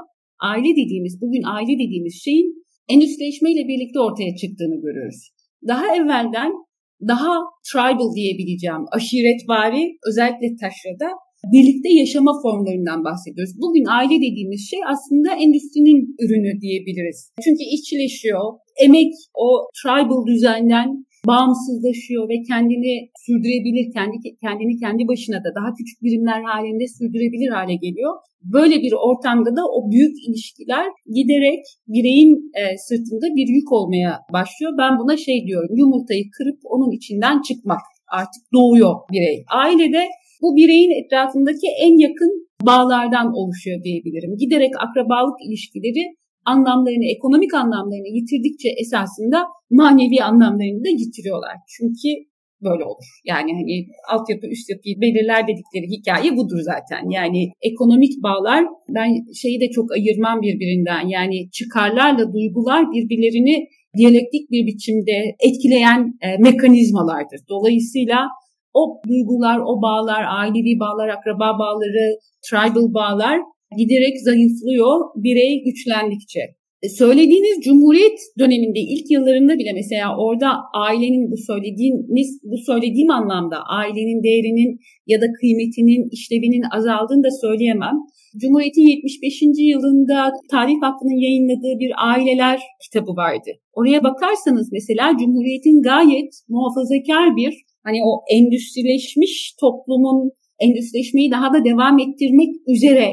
aile 0.50 0.70
dediğimiz, 0.80 1.14
bugün 1.22 1.44
aile 1.54 1.74
dediğimiz 1.82 2.14
şeyin 2.24 2.48
endüstrileşmeyle 2.92 3.62
birlikte 3.70 3.98
ortaya 4.06 4.32
çıktığını 4.40 4.76
görüyoruz. 4.84 5.20
Daha 5.70 5.86
evvelden 5.96 6.52
daha 7.12 7.34
tribal 7.68 8.10
diyebileceğim 8.18 8.84
aşiretvari 8.96 9.82
özellikle 10.08 10.48
taşrada 10.62 11.08
birlikte 11.52 11.90
yaşama 12.02 12.32
formlarından 12.42 13.00
bahsediyoruz. 13.08 13.54
Bugün 13.64 13.84
aile 13.96 14.16
dediğimiz 14.26 14.62
şey 14.70 14.80
aslında 14.92 15.30
endüstrinin 15.42 16.00
ürünü 16.22 16.52
diyebiliriz. 16.60 17.18
Çünkü 17.44 17.62
işçileşiyor, 17.74 18.44
emek 18.84 19.12
o 19.34 19.48
tribal 19.78 20.26
düzenden 20.26 20.88
bağımsızlaşıyor 21.26 22.28
ve 22.32 22.36
kendini 22.50 22.94
sürdürebilir, 23.26 23.86
kendi 23.96 24.16
kendini 24.44 24.74
kendi 24.84 25.02
başına 25.10 25.38
da 25.44 25.50
daha 25.58 25.70
küçük 25.78 25.98
birimler 26.02 26.40
halinde 26.50 26.86
sürdürebilir 26.98 27.50
hale 27.56 27.76
geliyor. 27.84 28.12
Böyle 28.54 28.76
bir 28.84 28.92
ortamda 29.08 29.50
da 29.58 29.62
o 29.76 29.90
büyük 29.92 30.14
ilişkiler 30.26 30.86
giderek 31.16 31.62
bireyin 31.94 32.32
e, 32.60 32.62
sırtında 32.86 33.26
bir 33.38 33.48
yük 33.56 33.72
olmaya 33.72 34.12
başlıyor. 34.32 34.72
Ben 34.82 34.92
buna 35.00 35.16
şey 35.16 35.46
diyorum, 35.46 35.72
yumurtayı 35.80 36.24
kırıp 36.36 36.58
onun 36.64 36.90
içinden 36.98 37.42
çıkmak. 37.48 37.84
Artık 38.18 38.42
doğuyor 38.54 38.94
birey. 39.12 39.44
Ailede 39.64 40.02
bu 40.42 40.56
bireyin 40.56 40.92
etrafındaki 41.00 41.68
en 41.86 41.94
yakın 42.06 42.32
bağlardan 42.66 43.28
oluşuyor 43.38 43.78
diyebilirim. 43.84 44.36
Giderek 44.36 44.72
akrabalık 44.84 45.38
ilişkileri 45.46 46.04
anlamlarını, 46.44 47.06
ekonomik 47.16 47.54
anlamlarını 47.54 48.10
yitirdikçe 48.18 48.68
esasında 48.82 49.38
manevi 49.70 50.18
anlamlarını 50.22 50.84
da 50.84 50.88
yitiriyorlar. 50.88 51.56
Çünkü 51.74 52.08
böyle 52.62 52.84
olur. 52.84 53.08
Yani 53.24 53.50
hani 53.58 53.74
altyapı 54.12 54.46
üst 54.46 54.70
yapıyı 54.70 54.94
belirler 55.00 55.42
dedikleri 55.50 55.86
hikaye 55.96 56.36
budur 56.36 56.60
zaten. 56.72 57.10
Yani 57.10 57.40
ekonomik 57.70 58.14
bağlar 58.22 58.64
ben 58.96 59.10
şeyi 59.42 59.60
de 59.60 59.70
çok 59.70 59.92
ayırmam 59.92 60.42
birbirinden. 60.42 61.08
Yani 61.08 61.50
çıkarlarla 61.50 62.32
duygular 62.32 62.82
birbirlerini 62.92 63.66
diyalektik 63.96 64.50
bir 64.50 64.66
biçimde 64.66 65.16
etkileyen 65.48 66.00
e, 66.26 66.28
mekanizmalardır. 66.38 67.40
Dolayısıyla 67.48 68.18
o 68.78 69.00
duygular, 69.08 69.58
o 69.70 69.82
bağlar, 69.82 70.24
ailevi 70.38 70.74
bağlar, 70.80 71.08
akraba 71.08 71.58
bağları, 71.58 72.06
tribal 72.46 72.94
bağlar 72.94 73.38
giderek 73.80 74.14
zayıflıyor 74.26 74.94
birey 75.24 75.64
güçlendikçe. 75.64 76.40
E, 76.82 76.88
söylediğiniz 76.88 77.56
Cumhuriyet 77.64 78.18
döneminde 78.38 78.80
ilk 78.94 79.10
yıllarında 79.10 79.54
bile 79.58 79.72
mesela 79.80 80.16
orada 80.24 80.48
ailenin 80.86 81.30
bu 81.32 81.36
söylediğiniz 81.50 82.30
bu 82.50 82.56
söylediğim 82.68 83.10
anlamda 83.10 83.56
ailenin 83.80 84.22
değerinin 84.22 84.70
ya 85.06 85.20
da 85.20 85.26
kıymetinin 85.40 86.02
işlevinin 86.16 86.64
azaldığını 86.76 87.22
da 87.24 87.32
söyleyemem. 87.44 87.96
Cumhuriyet'in 88.40 88.86
75. 88.94 89.42
yılında 89.72 90.32
Tarih 90.50 90.78
Vakfı'nın 90.82 91.20
yayınladığı 91.26 91.74
bir 91.82 91.92
aileler 92.10 92.58
kitabı 92.84 93.12
vardı. 93.22 93.50
Oraya 93.72 94.00
bakarsanız 94.08 94.68
mesela 94.72 95.04
Cumhuriyet'in 95.20 95.82
gayet 95.82 96.32
muhafazakar 96.48 97.36
bir 97.36 97.54
hani 97.84 97.98
o 98.04 98.10
endüstrileşmiş 98.36 99.54
toplumun 99.60 100.30
endüstrileşmeyi 100.60 101.30
daha 101.30 101.54
da 101.54 101.64
devam 101.64 101.98
ettirmek 101.98 102.50
üzere 102.74 103.08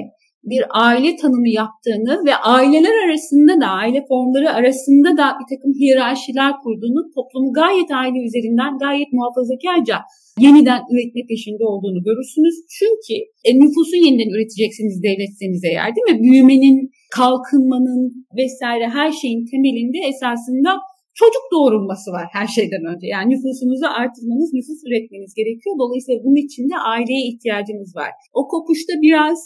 bir 0.52 0.64
aile 0.88 1.16
tanımı 1.16 1.50
yaptığını 1.50 2.14
ve 2.28 2.36
aileler 2.36 2.96
arasında 3.06 3.54
da 3.62 3.68
aile 3.82 4.02
formları 4.10 4.50
arasında 4.60 5.10
da 5.22 5.26
bir 5.40 5.48
takım 5.56 5.72
hiyerarşiler 5.80 6.52
kurduğunu 6.64 7.02
toplumu 7.16 7.50
gayet 7.62 7.92
aile 8.02 8.20
üzerinden 8.28 8.72
gayet 8.86 9.10
muhafazakarca 9.18 9.98
yeniden 10.46 10.82
üretme 10.92 11.22
peşinde 11.30 11.64
olduğunu 11.72 12.00
görürsünüz. 12.08 12.56
Çünkü 12.78 13.16
e, 13.48 13.50
nüfusu 13.60 13.96
yeniden 14.06 14.32
üreteceksiniz 14.36 14.96
devletseniz 15.08 15.62
eğer 15.72 15.90
değil 15.96 16.08
mi? 16.12 16.24
Büyümenin, 16.26 16.78
kalkınmanın 17.18 18.02
vesaire 18.40 18.88
her 18.98 19.12
şeyin 19.22 19.44
temelinde 19.52 20.00
esasında 20.12 20.72
çocuk 21.20 21.46
doğurulması 21.54 22.10
var 22.18 22.26
her 22.38 22.48
şeyden 22.58 22.84
önce. 22.92 23.06
Yani 23.16 23.28
nüfusunuzu 23.32 23.88
artırmanız, 24.02 24.50
nüfus 24.54 24.80
üretmeniz 24.88 25.32
gerekiyor. 25.40 25.76
Dolayısıyla 25.84 26.20
bunun 26.26 26.42
için 26.48 26.64
de 26.72 26.78
aileye 26.94 27.24
ihtiyacınız 27.32 27.92
var. 28.02 28.12
O 28.40 28.42
kopuşta 28.52 28.94
biraz 29.06 29.40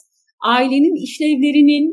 ailenin 0.55 0.95
işlevlerinin 1.07 1.85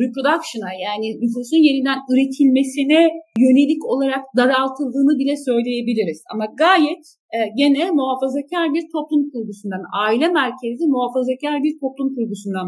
reproduction'a 0.00 0.72
yani 0.86 1.06
nüfusun 1.22 1.60
yeniden 1.68 1.98
üretilmesine 2.10 3.00
yönelik 3.44 3.82
olarak 3.92 4.22
daraltıldığını 4.40 5.14
bile 5.20 5.34
söyleyebiliriz. 5.48 6.20
Ama 6.32 6.44
gayet 6.64 7.04
e, 7.36 7.38
gene 7.60 7.84
muhafazakar 7.98 8.66
bir 8.76 8.84
toplum 8.94 9.22
kurgusundan, 9.32 9.84
aile 10.04 10.28
merkezli 10.40 10.84
muhafazakar 10.94 11.56
bir 11.66 11.74
toplum 11.82 12.08
kurgusundan 12.16 12.66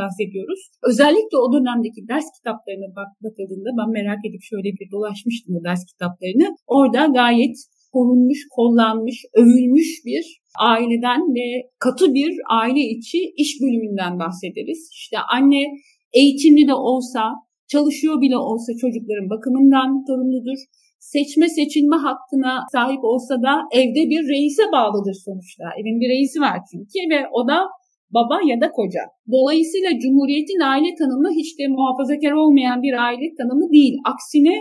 bahsediyoruz. 0.00 0.60
Özellikle 0.90 1.36
o 1.44 1.46
dönemdeki 1.54 2.00
ders 2.12 2.28
kitaplarına 2.36 2.88
bak 2.98 3.10
bakıldığında 3.24 3.70
ben 3.78 3.90
merak 3.98 4.22
edip 4.28 4.42
şöyle 4.50 4.70
bir 4.78 4.88
dolaşmıştım 4.94 5.52
o 5.58 5.60
ders 5.68 5.82
kitaplarını. 5.90 6.46
Orada 6.76 7.02
gayet 7.20 7.56
korunmuş, 7.92 8.40
kollanmış, 8.56 9.24
övülmüş 9.40 9.90
bir 10.06 10.24
aileden 10.70 11.20
ve 11.36 11.46
katı 11.78 12.14
bir 12.14 12.32
aile 12.60 12.80
içi 12.80 13.18
iş 13.36 13.50
bölümünden 13.62 14.18
bahsederiz. 14.18 14.90
İşte 14.92 15.16
anne 15.18 15.62
eğitimli 16.12 16.68
de 16.68 16.74
olsa, 16.74 17.22
çalışıyor 17.72 18.20
bile 18.20 18.36
olsa 18.36 18.72
çocukların 18.80 19.30
bakımından 19.30 19.88
sorumludur. 20.06 20.58
Seçme 21.00 21.48
seçilme 21.48 21.96
hakkına 21.96 22.52
sahip 22.72 23.04
olsa 23.04 23.34
da 23.42 23.52
evde 23.72 24.02
bir 24.12 24.22
reise 24.32 24.62
bağlıdır 24.72 25.16
sonuçta. 25.24 25.64
Evin 25.80 26.00
bir 26.00 26.08
reisi 26.08 26.40
var 26.40 26.58
çünkü 26.70 26.98
ve 27.12 27.20
o 27.32 27.48
da 27.48 27.58
baba 28.16 28.38
ya 28.50 28.60
da 28.60 28.68
koca. 28.78 29.02
Dolayısıyla 29.34 29.90
Cumhuriyet'in 30.02 30.62
aile 30.72 30.90
tanımı 31.00 31.30
hiç 31.40 31.58
de 31.58 31.64
muhafazakar 31.76 32.32
olmayan 32.32 32.82
bir 32.82 32.94
aile 33.06 33.26
tanımı 33.38 33.66
değil. 33.76 33.94
Aksine 34.12 34.56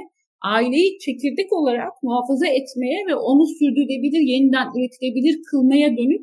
aileyi 0.53 0.89
çekirdek 1.05 1.49
olarak 1.59 1.93
muhafaza 2.03 2.47
etmeye 2.47 2.99
ve 3.09 3.15
onu 3.15 3.43
sürdürülebilir, 3.57 4.23
yeniden 4.33 4.67
üretilebilir 4.75 5.35
kılmaya 5.49 5.89
dönük 5.97 6.21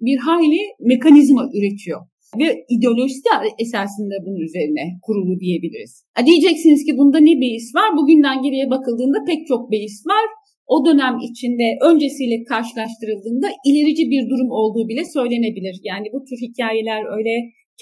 bir 0.00 0.18
hayli 0.18 0.60
mekanizma 0.80 1.42
üretiyor. 1.56 2.00
Ve 2.40 2.48
ideolojisi 2.74 3.22
de 3.24 3.48
esasında 3.64 4.14
bunun 4.26 4.42
üzerine 4.48 4.84
kurulu 5.06 5.40
diyebiliriz. 5.40 5.92
Ha 6.16 6.26
diyeceksiniz 6.26 6.80
ki 6.86 6.92
bunda 6.98 7.18
ne 7.28 7.34
beis 7.42 7.74
var? 7.78 7.88
Bugünden 7.98 8.42
geriye 8.42 8.70
bakıldığında 8.70 9.18
pek 9.30 9.46
çok 9.46 9.72
beis 9.72 10.06
var. 10.06 10.26
O 10.74 10.86
dönem 10.86 11.14
içinde 11.28 11.66
öncesiyle 11.88 12.36
karşılaştırıldığında 12.52 13.48
ilerici 13.68 14.04
bir 14.12 14.22
durum 14.30 14.50
olduğu 14.50 14.88
bile 14.88 15.04
söylenebilir. 15.16 15.76
Yani 15.90 16.06
bu 16.14 16.24
tür 16.28 16.38
hikayeler 16.46 17.02
öyle 17.16 17.34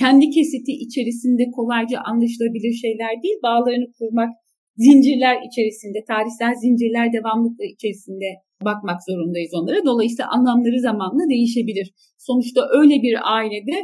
kendi 0.03 0.31
kesiti 0.31 0.73
içerisinde 0.85 1.45
kolayca 1.57 1.99
anlaşılabilir 2.11 2.73
şeyler 2.85 3.13
değil. 3.23 3.39
Bağlarını 3.43 3.87
kurmak 3.99 4.31
zincirler 4.77 5.37
içerisinde, 5.49 5.99
tarihsel 6.13 6.55
zincirler 6.65 7.07
devamlılıkla 7.17 7.65
içerisinde 7.75 8.29
bakmak 8.69 9.01
zorundayız 9.09 9.53
onlara. 9.59 9.81
Dolayısıyla 9.91 10.27
anlamları 10.37 10.81
zamanla 10.81 11.25
değişebilir. 11.35 11.89
Sonuçta 12.19 12.61
öyle 12.79 12.97
bir 13.05 13.15
ailede 13.37 13.77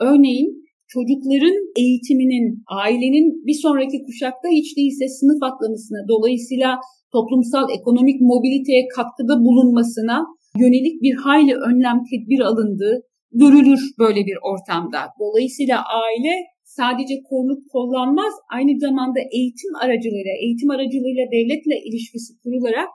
örneğin 0.00 0.64
çocukların 0.88 1.58
eğitiminin, 1.76 2.62
ailenin 2.84 3.46
bir 3.46 3.58
sonraki 3.62 4.02
kuşakta 4.06 4.48
hiç 4.48 4.76
değilse 4.76 5.08
sınıf 5.08 5.42
atlamasına, 5.42 6.00
dolayısıyla 6.08 6.78
toplumsal 7.12 7.66
ekonomik 7.78 8.20
mobiliteye 8.20 8.88
katkıda 8.96 9.34
bulunmasına 9.46 10.16
yönelik 10.62 11.02
bir 11.02 11.14
hayli 11.14 11.54
önlem 11.68 11.98
tedbir 12.10 12.40
alındığı 12.40 12.94
görülür 13.32 13.82
böyle 13.98 14.20
bir 14.28 14.38
ortamda. 14.50 15.00
Dolayısıyla 15.20 15.76
aile 16.02 16.34
sadece 16.64 17.14
kolluk 17.30 17.60
kullanmaz, 17.72 18.34
aynı 18.56 18.72
zamanda 18.84 19.20
eğitim 19.36 19.74
aracılığıyla, 19.84 20.34
eğitim 20.44 20.70
aracılığıyla 20.70 21.24
devletle 21.36 21.76
ilişkisi 21.86 22.30
kurularak 22.42 22.88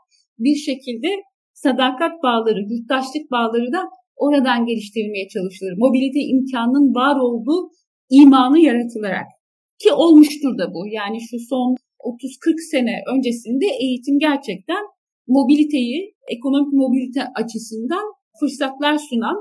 bir 0.45 0.55
şekilde 0.55 1.09
sadakat 1.53 2.13
bağları, 2.23 2.61
yurttaşlık 2.71 3.25
bağları 3.31 3.71
da 3.77 3.81
oradan 4.23 4.65
geliştirilmeye 4.65 5.27
çalışılır. 5.27 5.73
Mobilite 5.77 6.21
imkanının 6.33 6.87
var 7.01 7.15
olduğu 7.27 7.61
imanı 8.09 8.59
yaratılarak. 8.59 9.27
Ki 9.81 9.89
olmuştur 9.93 10.57
da 10.57 10.65
bu. 10.73 10.81
Yani 10.97 11.17
şu 11.29 11.37
son 11.49 11.75
30-40 11.99 12.71
sene 12.71 12.95
öncesinde 13.13 13.65
eğitim 13.81 14.19
gerçekten 14.19 14.83
mobiliteyi, 15.27 16.15
ekonomik 16.35 16.73
mobilite 16.73 17.23
açısından 17.41 18.05
fırsatlar 18.39 18.97
sunan 19.09 19.37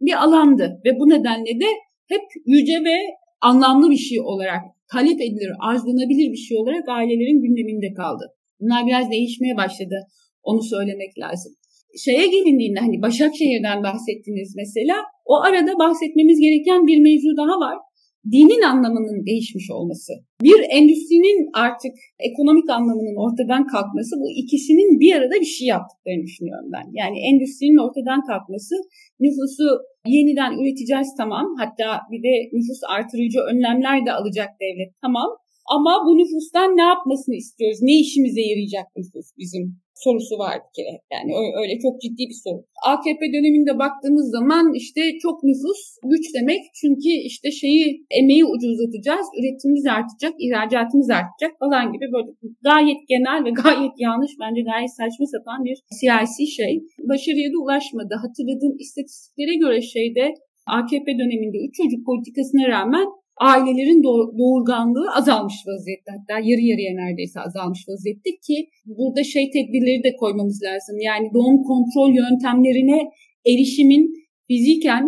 bir 0.00 0.22
alandı. 0.24 0.80
Ve 0.84 0.90
bu 1.00 1.08
nedenle 1.08 1.60
de 1.62 1.70
hep 2.08 2.24
yüce 2.46 2.78
ve 2.84 2.96
anlamlı 3.40 3.90
bir 3.90 4.02
şey 4.08 4.20
olarak 4.20 4.62
talep 4.92 5.20
edilir, 5.20 5.50
arzulanabilir 5.60 6.32
bir 6.32 6.42
şey 6.46 6.56
olarak 6.58 6.88
ailelerin 6.88 7.42
gündeminde 7.42 7.94
kaldı. 7.94 8.24
Bunlar 8.60 8.86
biraz 8.86 9.10
değişmeye 9.10 9.56
başladı. 9.56 9.96
Onu 10.42 10.62
söylemek 10.62 11.18
lazım. 11.18 11.52
Şeye 12.04 12.26
gelindiğinde 12.26 12.80
hani 12.80 13.02
Başakşehir'den 13.02 13.82
bahsettiniz 13.82 14.54
mesela. 14.56 14.96
O 15.24 15.34
arada 15.46 15.72
bahsetmemiz 15.78 16.38
gereken 16.40 16.86
bir 16.86 16.98
mevzu 16.98 17.36
daha 17.36 17.56
var 17.66 17.78
dinin 18.32 18.62
anlamının 18.72 19.26
değişmiş 19.26 19.70
olması, 19.70 20.12
bir 20.42 20.60
endüstrinin 20.76 21.40
artık 21.64 21.94
ekonomik 22.28 22.70
anlamının 22.70 23.16
ortadan 23.24 23.66
kalkması 23.66 24.12
bu 24.22 24.26
ikisinin 24.42 25.00
bir 25.00 25.12
arada 25.16 25.36
bir 25.40 25.52
şey 25.56 25.66
yaptıklarını 25.68 26.22
düşünüyorum 26.22 26.68
ben. 26.76 26.86
Yani 27.00 27.16
endüstrinin 27.28 27.84
ortadan 27.86 28.20
kalkması, 28.30 28.74
nüfusu 29.20 29.68
yeniden 30.06 30.52
üreteceğiz 30.60 31.08
tamam, 31.20 31.46
hatta 31.60 31.88
bir 32.12 32.22
de 32.26 32.32
nüfus 32.52 32.80
artırıcı 32.96 33.40
önlemler 33.50 34.06
de 34.06 34.12
alacak 34.18 34.50
devlet 34.62 34.92
tamam. 35.04 35.28
Ama 35.74 35.92
bu 36.06 36.10
nüfustan 36.18 36.68
ne 36.76 36.86
yapmasını 36.92 37.34
istiyoruz? 37.34 37.78
Ne 37.82 37.94
işimize 38.04 38.42
yarayacak 38.50 38.86
nüfus 38.96 39.28
bizim? 39.38 39.64
Sorusu 40.04 40.34
vardı 40.44 40.66
ki 40.76 40.84
yani 41.14 41.30
öyle 41.60 41.74
çok 41.84 41.94
ciddi 42.04 42.22
bir 42.30 42.38
soru. 42.44 42.60
AKP 42.92 43.22
döneminde 43.36 43.72
baktığımız 43.84 44.26
zaman 44.38 44.64
işte 44.82 45.00
çok 45.24 45.36
nüfus 45.48 45.80
güç 46.12 46.26
demek 46.38 46.62
çünkü 46.80 47.10
işte 47.30 47.48
şeyi 47.62 47.84
emeği 48.20 48.44
ucuzlatacağız, 48.54 49.26
üretimimiz 49.38 49.86
artacak, 49.98 50.34
ihracatımız 50.44 51.08
artacak 51.18 51.52
falan 51.62 51.84
gibi 51.92 52.06
böyle 52.14 52.30
gayet 52.68 53.00
genel 53.12 53.40
ve 53.46 53.50
gayet 53.62 53.94
yanlış 54.06 54.32
bence 54.42 54.60
gayet 54.70 54.92
saçma 54.98 55.26
sapan 55.34 55.58
bir 55.66 55.76
siyasi 55.98 56.44
şey. 56.58 56.74
Başarıya 57.10 57.48
da 57.52 57.58
ulaşmadı. 57.64 58.14
Hatırladığım 58.24 58.74
istatistiklere 58.84 59.54
göre 59.62 59.80
şeyde 59.94 60.24
AKP 60.66 61.08
döneminde 61.20 61.58
üç 61.66 61.74
çocuk 61.80 62.06
politikasına 62.06 62.64
rağmen 62.74 63.06
ailelerin 63.50 64.02
doğurganlığı 64.38 65.08
azalmış 65.18 65.54
vaziyette. 65.68 66.10
Hatta 66.16 66.34
yarı 66.48 66.64
yarıya 66.70 66.92
neredeyse 67.00 67.40
azalmış 67.40 67.80
vaziyette 67.88 68.30
ki 68.46 68.56
burada 68.98 69.22
şey 69.34 69.44
tedbirleri 69.54 70.00
de 70.06 70.16
koymamız 70.22 70.58
lazım. 70.68 70.96
Yani 71.08 71.26
doğum 71.34 71.58
kontrol 71.70 72.10
yöntemlerine 72.22 72.98
erişimin 73.52 74.04
fiziken 74.48 75.04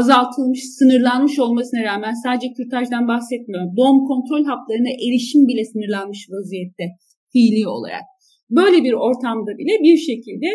azaltılmış, 0.00 0.60
sınırlanmış 0.78 1.38
olmasına 1.38 1.82
rağmen 1.82 2.14
sadece 2.24 2.52
kürtajdan 2.56 3.08
bahsetmiyorum. 3.08 3.70
Doğum 3.76 3.98
kontrol 4.10 4.44
haplarına 4.44 4.92
erişim 5.06 5.42
bile 5.48 5.64
sınırlanmış 5.64 6.20
vaziyette 6.32 6.86
fiili 7.32 7.68
olarak. 7.68 8.06
Böyle 8.50 8.84
bir 8.84 8.92
ortamda 8.92 9.52
bile 9.60 9.74
bir 9.86 9.96
şekilde 9.96 10.46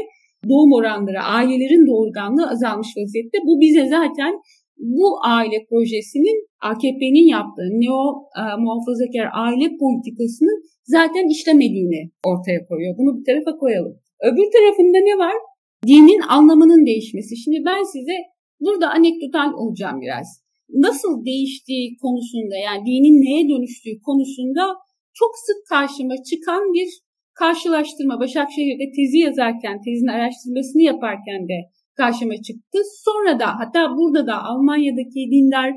doğum 0.50 0.74
oranları, 0.74 1.22
ailelerin 1.38 1.88
doğurganlığı 1.88 2.50
azalmış 2.50 2.88
vaziyette. 2.98 3.38
Bu 3.48 3.62
bize 3.62 3.86
zaten 3.98 4.34
bu 4.80 5.20
aile 5.24 5.65
projesinin 5.70 6.48
AKP'nin 6.62 7.28
yaptığı 7.36 7.70
neo 7.82 8.02
e, 8.39 8.44
muhafazakar 8.63 9.28
aile 9.46 9.68
politikasının 9.84 10.58
zaten 10.84 11.26
işlemediğini 11.36 12.02
ortaya 12.26 12.60
koyuyor. 12.68 12.98
Bunu 12.98 13.20
bir 13.20 13.26
tarafa 13.26 13.58
koyalım. 13.58 13.94
Öbür 14.28 14.48
tarafında 14.56 15.00
ne 15.10 15.15
var? 15.26 15.38
Dinin 15.88 16.22
anlamının 16.36 16.86
değişmesi. 16.86 17.38
Şimdi 17.44 17.60
ben 17.65 17.84
size 17.94 18.18
burada 18.60 18.89
anekdotal 18.89 19.54
olacağım 19.54 20.02
biraz. 20.02 20.28
Nasıl 20.70 21.26
değiştiği 21.26 21.98
konusunda 22.02 22.56
yani 22.68 22.82
dinin 22.86 23.18
neye 23.26 23.44
dönüştüğü 23.50 23.96
konusunda 24.06 24.63
çok 25.13 25.32
sık 25.46 25.60
karşıma 25.70 26.15
çıkan 26.30 26.63
bir 26.74 26.89
karşılaştırma. 27.34 28.20
Başakşehir'de 28.20 28.86
tezi 28.96 29.18
yazarken, 29.18 29.82
tezin 29.86 30.08
araştırmasını 30.08 30.82
yaparken 30.82 31.42
de 31.52 31.58
karşıma 32.02 32.38
çıktı. 32.48 32.80
Sonra 33.08 33.34
da 33.42 33.48
hatta 33.60 33.82
burada 33.98 34.22
da 34.32 34.36
Almanya'daki 34.52 35.22
dindar 35.34 35.70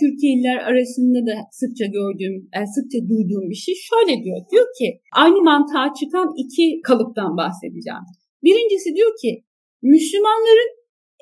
Türkiye'liler 0.00 0.58
arasında 0.70 1.20
da 1.30 1.34
sıkça 1.60 1.86
gördüğüm, 1.98 2.36
e, 2.56 2.58
sıkça 2.74 2.98
duyduğum 3.10 3.46
bir 3.52 3.60
şey 3.64 3.74
şöyle 3.90 4.14
diyor. 4.24 4.38
Diyor 4.50 4.68
ki 4.78 4.88
aynı 5.22 5.38
mantığa 5.50 5.86
çıkan 5.98 6.28
iki 6.42 6.64
kalıptan 6.88 7.32
bahsedeceğim. 7.40 8.04
Birincisi 8.44 8.88
diyor 8.96 9.12
ki 9.22 9.30
Müslümanların 9.92 10.70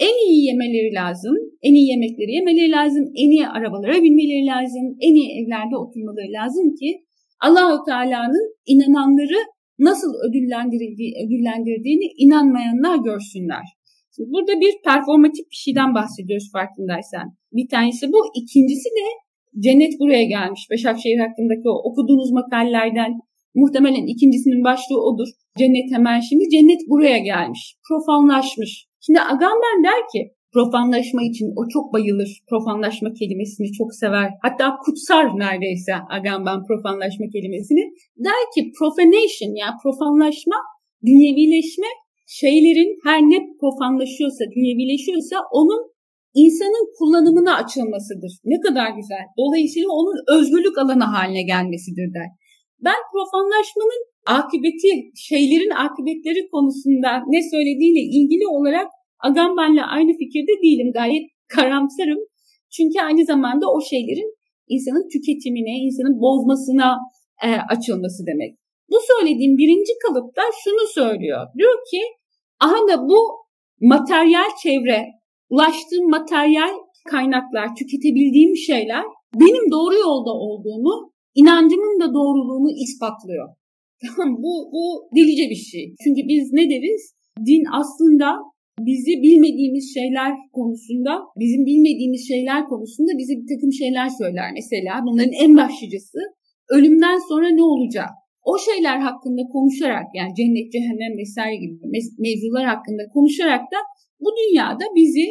en 0.07 0.17
iyi 0.27 0.39
yemeleri 0.49 0.91
lazım, 1.01 1.37
en 1.67 1.75
iyi 1.79 1.87
yemekleri 1.93 2.31
yemeleri 2.39 2.71
lazım, 2.79 3.05
en 3.23 3.31
iyi 3.37 3.47
arabalara 3.57 4.03
binmeleri 4.05 4.47
lazım, 4.55 4.85
en 5.07 5.15
iyi 5.21 5.29
evlerde 5.39 5.77
oturmaları 5.83 6.31
lazım 6.41 6.67
ki 6.81 6.91
Allahu 7.47 7.77
Teala'nın 7.87 8.47
inananları 8.73 9.41
nasıl 9.79 10.11
ödüllendirildiği, 10.27 11.13
ödüllendirdiğini 11.23 12.07
inanmayanlar 12.25 12.97
görsünler. 13.09 13.65
Burada 14.19 14.61
bir 14.61 14.75
performatif 14.85 15.45
bir 15.51 15.61
şeyden 15.65 15.95
bahsediyoruz 15.95 16.49
farkındaysan. 16.53 17.27
Bir 17.53 17.69
tanesi 17.69 18.05
bu. 18.13 18.21
İkincisi 18.41 18.89
de 18.99 19.07
cennet 19.65 20.01
buraya 20.01 20.25
gelmiş. 20.25 20.63
Başakşehir 20.73 21.19
hakkındaki 21.25 21.67
o 21.75 21.77
okuduğunuz 21.89 22.31
makalelerden 22.33 23.13
muhtemelen 23.55 24.07
ikincisinin 24.15 24.65
başlığı 24.65 25.01
odur. 25.09 25.29
Cennet 25.59 25.89
hemen 25.97 26.21
şimdi. 26.21 26.45
Cennet 26.55 26.83
buraya 26.89 27.19
gelmiş. 27.19 27.63
Profanlaşmış. 27.89 28.73
Şimdi 29.05 29.21
Agamben 29.21 29.79
der 29.85 30.03
ki 30.13 30.21
profanlaşma 30.55 31.23
için 31.31 31.49
o 31.59 31.63
çok 31.75 31.93
bayılır. 31.93 32.31
Profanlaşma 32.51 33.09
kelimesini 33.21 33.73
çok 33.79 33.95
sever. 33.95 34.29
Hatta 34.43 34.77
kutsar 34.85 35.25
neredeyse 35.43 35.93
Agamben 36.17 36.61
profanlaşma 36.69 37.27
kelimesini. 37.35 37.85
Der 38.27 38.43
ki 38.55 38.61
profanation 38.79 39.53
yani 39.63 39.75
profanlaşma, 39.83 40.57
dünyevileşme 41.07 41.91
şeylerin 42.29 42.91
her 43.07 43.21
ne 43.33 43.39
profanlaşıyorsa, 43.61 44.45
dünyevileşiyorsa 44.55 45.37
onun 45.59 45.83
insanın 46.43 46.87
kullanımına 46.99 47.53
açılmasıdır. 47.63 48.33
Ne 48.53 48.61
kadar 48.67 48.89
güzel. 48.99 49.25
Dolayısıyla 49.39 49.89
onun 49.99 50.19
özgürlük 50.37 50.79
alanı 50.79 51.05
haline 51.15 51.43
gelmesidir 51.43 52.09
der. 52.17 52.29
Ben 52.87 53.01
profanlaşmanın 53.13 54.03
akıbeti, 54.27 54.91
şeylerin 55.29 55.75
akıbetleri 55.87 56.49
konusunda 56.55 57.11
ne 57.35 57.41
söylediğiyle 57.53 58.03
ilgili 58.19 58.47
olarak 58.57 58.89
Agamben'le 59.29 59.85
aynı 59.97 60.13
fikirde 60.21 60.55
değilim. 60.65 60.91
Gayet 60.99 61.25
karamsarım. 61.55 62.21
Çünkü 62.75 62.97
aynı 63.09 63.25
zamanda 63.25 63.65
o 63.75 63.79
şeylerin 63.91 64.31
insanın 64.69 65.09
tüketimine, 65.13 65.75
insanın 65.87 66.17
bozmasına 66.25 66.89
e, 67.47 67.49
açılması 67.75 68.21
demek. 68.31 68.53
Bu 68.91 68.97
söylediğim 69.11 69.55
birinci 69.59 69.93
kalıpta 70.03 70.43
şunu 70.65 70.85
söylüyor. 70.99 71.43
Diyor 71.59 71.77
ki 71.91 72.01
aha 72.61 72.89
da 72.89 73.09
bu 73.09 73.21
materyal 73.81 74.51
çevre, 74.63 75.07
ulaştığım 75.51 76.11
materyal 76.11 76.75
kaynaklar, 77.11 77.69
tüketebildiğim 77.79 78.57
şeyler 78.57 79.05
benim 79.35 79.71
doğru 79.71 79.95
yolda 79.95 80.33
olduğumu, 80.33 81.13
inancımın 81.35 82.01
da 82.01 82.15
doğruluğunu 82.15 82.71
ispatlıyor. 82.85 83.49
Bu, 84.45 84.53
bu 84.75 84.85
delice 85.17 85.51
bir 85.51 85.63
şey. 85.73 85.95
Çünkü 86.05 86.21
biz 86.29 86.53
ne 86.53 86.65
deriz? 86.71 87.15
Din 87.47 87.65
aslında 87.81 88.29
bizi 88.81 89.13
bilmediğimiz 89.23 89.95
şeyler 89.95 90.33
konusunda, 90.53 91.13
bizim 91.39 91.67
bilmediğimiz 91.67 92.29
şeyler 92.29 92.61
konusunda 92.65 93.11
bize 93.19 93.33
bir 93.41 93.49
takım 93.55 93.73
şeyler 93.73 94.09
söyler. 94.21 94.49
Mesela 94.59 94.93
bunların 95.07 95.33
en 95.45 95.57
başlıcası 95.57 96.19
ölümden 96.77 97.19
sonra 97.29 97.49
ne 97.49 97.63
olacak? 97.63 98.11
O 98.51 98.53
şeyler 98.67 98.99
hakkında 99.07 99.43
konuşarak 99.55 100.07
yani 100.19 100.33
cennet, 100.39 100.73
cehennem 100.75 101.15
vesaire 101.23 101.57
gibi 101.63 101.75
mevzular 102.25 102.65
hakkında 102.73 103.03
konuşarak 103.15 103.63
da 103.75 103.79
bu 104.23 104.29
dünyada 104.41 104.85
bizi 104.99 105.27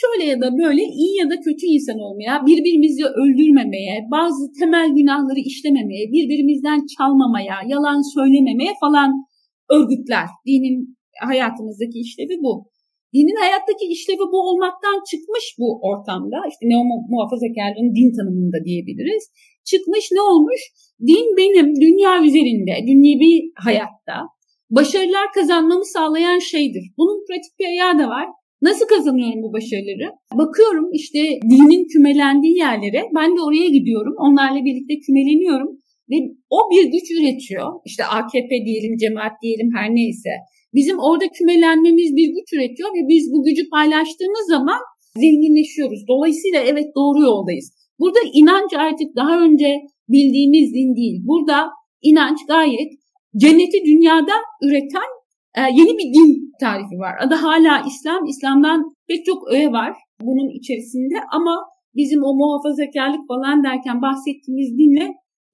şöyle 0.00 0.24
ya 0.32 0.40
da 0.44 0.48
böyle 0.62 0.82
iyi 1.02 1.12
ya 1.20 1.26
da 1.32 1.36
kötü 1.46 1.64
insan 1.74 1.98
olmaya, 2.06 2.34
birbirimizi 2.46 3.04
öldürmemeye, 3.22 3.96
bazı 4.14 4.42
temel 4.60 4.88
günahları 4.98 5.40
işlememeye, 5.50 6.04
birbirimizden 6.14 6.80
çalmamaya, 6.94 7.56
yalan 7.72 8.00
söylememeye 8.14 8.72
falan 8.84 9.10
örgütler. 9.76 10.26
Dinin 10.46 10.96
hayatımızdaki 11.30 11.98
işlevi 12.06 12.36
bu. 12.44 12.52
Dinin 13.14 13.38
hayattaki 13.42 13.84
işlevi 13.94 14.24
bu 14.32 14.38
olmaktan 14.48 14.96
çıkmış 15.10 15.44
bu 15.60 15.68
ortamda. 15.88 16.38
İşte 16.50 16.64
neo 16.70 16.82
muhafazakarlığın 17.12 17.90
din 17.98 18.10
tanımında 18.16 18.58
diyebiliriz. 18.66 19.22
Çıkmış 19.70 20.04
ne 20.16 20.20
olmuş? 20.30 20.60
Din 21.08 21.26
benim 21.40 21.66
dünya 21.84 22.12
üzerinde, 22.26 22.74
dünyevi 22.88 23.32
hayatta 23.66 24.16
başarılar 24.70 25.26
kazanmamı 25.34 25.84
sağlayan 25.84 26.38
şeydir. 26.38 26.84
Bunun 26.98 27.24
pratik 27.26 27.58
bir 27.58 27.66
ayağı 27.66 27.98
da 27.98 28.08
var. 28.08 28.26
Nasıl 28.62 28.86
kazanıyorum 28.86 29.42
bu 29.42 29.52
başarıları? 29.52 30.08
Bakıyorum 30.40 30.86
işte 30.92 31.20
dinin 31.50 31.84
kümelendiği 31.92 32.56
yerlere 32.58 33.02
ben 33.16 33.36
de 33.36 33.40
oraya 33.46 33.68
gidiyorum. 33.68 34.14
Onlarla 34.18 34.64
birlikte 34.64 34.94
kümeleniyorum 35.06 35.70
ve 36.10 36.16
o 36.50 36.58
bir 36.70 36.84
güç 36.94 37.06
üretiyor. 37.16 37.66
İşte 37.86 38.04
AKP 38.04 38.52
diyelim, 38.66 38.96
cemaat 38.96 39.32
diyelim 39.42 39.70
her 39.76 39.88
neyse. 39.94 40.30
Bizim 40.76 40.98
orada 40.98 41.26
kümelenmemiz 41.36 42.10
bir 42.18 42.28
güç 42.36 42.48
üretiyor 42.54 42.88
ve 42.96 43.02
biz 43.12 43.24
bu 43.32 43.38
gücü 43.46 43.64
paylaştığımız 43.70 44.46
zaman 44.48 44.80
zenginleşiyoruz. 45.22 46.00
Dolayısıyla 46.08 46.60
evet 46.70 46.88
doğru 46.98 47.20
yoldayız. 47.30 47.66
Burada 48.00 48.18
inanç 48.34 48.72
artık 48.86 49.16
daha 49.16 49.40
önce 49.46 49.68
bildiğimiz 50.08 50.74
din 50.74 50.96
değil. 50.96 51.16
Burada 51.30 51.70
inanç 52.02 52.38
gayet 52.48 52.92
cenneti 53.36 53.78
dünyada 53.90 54.36
üreten 54.66 55.10
e, 55.58 55.60
yeni 55.78 55.92
bir 55.98 56.08
din 56.16 56.52
tarifi 56.60 56.96
var. 57.04 57.14
Adı 57.24 57.34
hala 57.34 57.84
İslam. 57.90 58.24
İslam'dan 58.24 58.94
pek 59.08 59.24
çok 59.24 59.40
öğe 59.52 59.72
var 59.72 59.92
bunun 60.20 60.48
içerisinde 60.58 61.14
ama 61.32 61.54
bizim 61.94 62.20
o 62.24 62.30
muhafazakarlık 62.40 63.28
falan 63.28 63.64
derken 63.64 64.02
bahsettiğimiz 64.02 64.78
dinle 64.78 65.06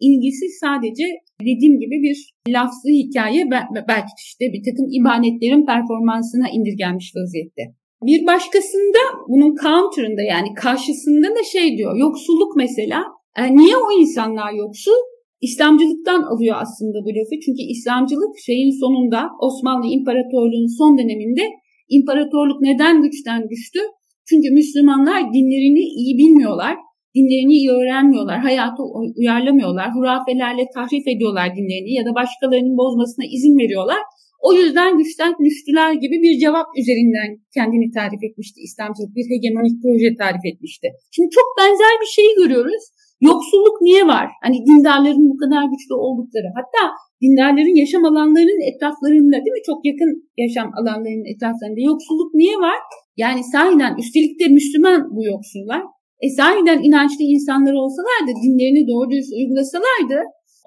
ilgisi 0.06 0.46
sadece 0.64 1.06
dediğim 1.48 1.76
gibi 1.82 1.96
bir 2.06 2.16
lafzı 2.56 2.88
hikaye 3.00 3.42
belki 3.88 4.14
işte 4.28 4.44
bir 4.54 4.62
takım 4.66 4.86
ibadetlerin 4.98 5.66
performansına 5.66 6.46
indirgenmiş 6.56 7.08
vaziyette. 7.16 7.62
Bir 8.08 8.26
başkasında 8.26 9.02
bunun 9.28 9.52
counter'ında 9.62 10.22
yani 10.22 10.48
karşısında 10.54 11.28
da 11.36 11.42
şey 11.52 11.76
diyor 11.78 11.96
yoksulluk 11.96 12.52
mesela. 12.56 12.98
E, 13.38 13.42
niye 13.56 13.76
o 13.76 13.88
insanlar 14.00 14.52
yoksul? 14.52 15.00
İslamcılıktan 15.46 16.22
alıyor 16.22 16.56
aslında 16.64 16.98
bu 17.04 17.10
lafı. 17.16 17.34
Çünkü 17.44 17.62
İslamcılık 17.74 18.32
şeyin 18.46 18.72
sonunda 18.80 19.20
Osmanlı 19.46 19.86
İmparatorluğu'nun 19.96 20.78
son 20.78 20.98
döneminde 20.98 21.44
imparatorluk 21.88 22.60
neden 22.60 23.02
güçten 23.02 23.40
düştü? 23.50 23.80
Çünkü 24.28 24.48
Müslümanlar 24.50 25.20
dinlerini 25.34 25.84
iyi 26.00 26.18
bilmiyorlar. 26.18 26.76
Dinlerini 27.14 27.54
iyi 27.60 27.70
öğrenmiyorlar, 27.70 28.38
hayatı 28.48 28.82
uyarlamıyorlar, 29.18 29.88
hurafelerle 29.96 30.64
tahrif 30.74 31.06
ediyorlar 31.12 31.48
dinlerini 31.56 31.92
ya 31.98 32.04
da 32.06 32.14
başkalarının 32.20 32.76
bozmasına 32.82 33.24
izin 33.36 33.56
veriyorlar. 33.62 34.02
O 34.46 34.50
yüzden 34.58 34.90
güçten 34.98 35.32
düştüler 35.46 35.90
gibi 36.02 36.16
bir 36.24 36.34
cevap 36.44 36.68
üzerinden 36.80 37.30
kendini 37.56 37.86
tarif 37.98 38.22
etmişti 38.28 38.58
İslamcılık. 38.66 39.12
Bir 39.16 39.26
hegemonik 39.32 39.76
proje 39.82 40.10
tarif 40.22 40.44
etmişti. 40.50 40.86
Şimdi 41.14 41.28
çok 41.38 41.48
benzer 41.58 41.94
bir 42.02 42.10
şeyi 42.16 42.32
görüyoruz. 42.40 42.84
Yoksulluk 43.28 43.76
niye 43.86 44.04
var? 44.14 44.26
Hani 44.44 44.58
dindarların 44.68 45.26
bu 45.32 45.36
kadar 45.42 45.62
güçlü 45.72 45.94
oldukları. 46.06 46.48
Hatta 46.58 46.82
dindarların 47.22 47.76
yaşam 47.82 48.04
alanlarının 48.10 48.62
etraflarında 48.70 49.36
değil 49.42 49.56
mi? 49.58 49.64
Çok 49.70 49.80
yakın 49.90 50.10
yaşam 50.42 50.68
alanlarının 50.78 51.28
etraflarında 51.32 51.80
yoksulluk 51.90 52.30
niye 52.40 52.56
var? 52.66 52.78
Yani 53.22 53.40
sahiden 53.54 53.92
üstelik 54.02 54.40
de 54.40 54.46
Müslüman 54.56 55.00
bu 55.16 55.20
yoksullar. 55.32 55.82
E 56.26 56.28
sahiden 56.38 56.80
inançlı 56.88 57.22
insanlar 57.34 57.74
olsalardı, 57.82 58.30
dinlerini 58.44 58.82
doğru 58.90 59.10
dürüst 59.10 59.32
uygulasalardı 59.38 60.18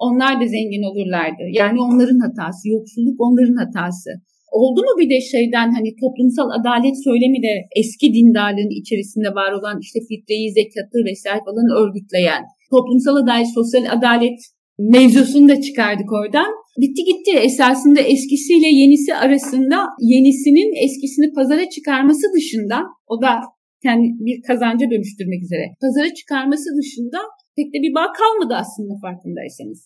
onlar 0.06 0.32
da 0.40 0.46
zengin 0.54 0.84
olurlardı. 0.90 1.44
Yani 1.60 1.78
onların 1.86 2.20
hatası, 2.26 2.62
yoksulluk 2.74 3.16
onların 3.26 3.56
hatası. 3.62 4.10
Oldu 4.60 4.80
mu 4.86 4.92
bir 5.00 5.10
de 5.14 5.20
şeyden 5.32 5.68
hani 5.76 5.90
toplumsal 6.02 6.48
adalet 6.58 6.96
söylemi 7.06 7.38
de 7.46 7.54
eski 7.80 8.06
dindarlığın 8.16 8.72
içerisinde 8.80 9.30
var 9.40 9.50
olan 9.58 9.76
işte 9.84 9.98
fitreyi, 10.08 10.48
zekatı 10.58 10.98
vesaire 11.08 11.42
falan 11.48 11.68
örgütleyen 11.80 12.42
toplumsal 12.74 13.16
adalet, 13.22 13.50
sosyal 13.58 13.84
adalet 13.96 14.38
mevzusunu 14.78 15.48
da 15.48 15.60
çıkardık 15.60 16.12
oradan. 16.18 16.50
Bitti 16.82 17.02
gitti. 17.10 17.32
Esasında 17.48 18.00
eskisiyle 18.00 18.68
yenisi 18.80 19.14
arasında 19.14 19.76
yenisinin 20.12 20.70
eskisini 20.84 21.32
pazara 21.32 21.68
çıkarması 21.68 22.26
dışında 22.36 22.76
o 23.12 23.22
da 23.22 23.32
kendi 23.82 24.06
bir 24.26 24.36
kazanca 24.48 24.86
dönüştürmek 24.90 25.42
üzere 25.46 25.64
pazara 25.82 26.14
çıkarması 26.14 26.68
dışında 26.80 27.18
pek 27.56 27.68
de 27.74 27.78
bir 27.84 27.94
bağ 27.98 28.08
kalmadı 28.20 28.54
aslında 28.62 28.94
farkındaysanız. 29.04 29.80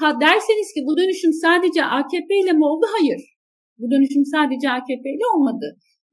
Ha 0.00 0.08
derseniz 0.20 0.68
ki 0.74 0.80
bu 0.88 0.92
dönüşüm 1.00 1.32
sadece 1.32 1.80
AKP 1.84 2.30
ile 2.42 2.52
mi 2.52 2.64
oldu? 2.70 2.86
Hayır. 2.96 3.22
Bu 3.78 3.90
dönüşüm 3.90 4.24
sadece 4.34 4.66
AKP 4.70 5.06
ile 5.16 5.26
olmadı. 5.34 5.66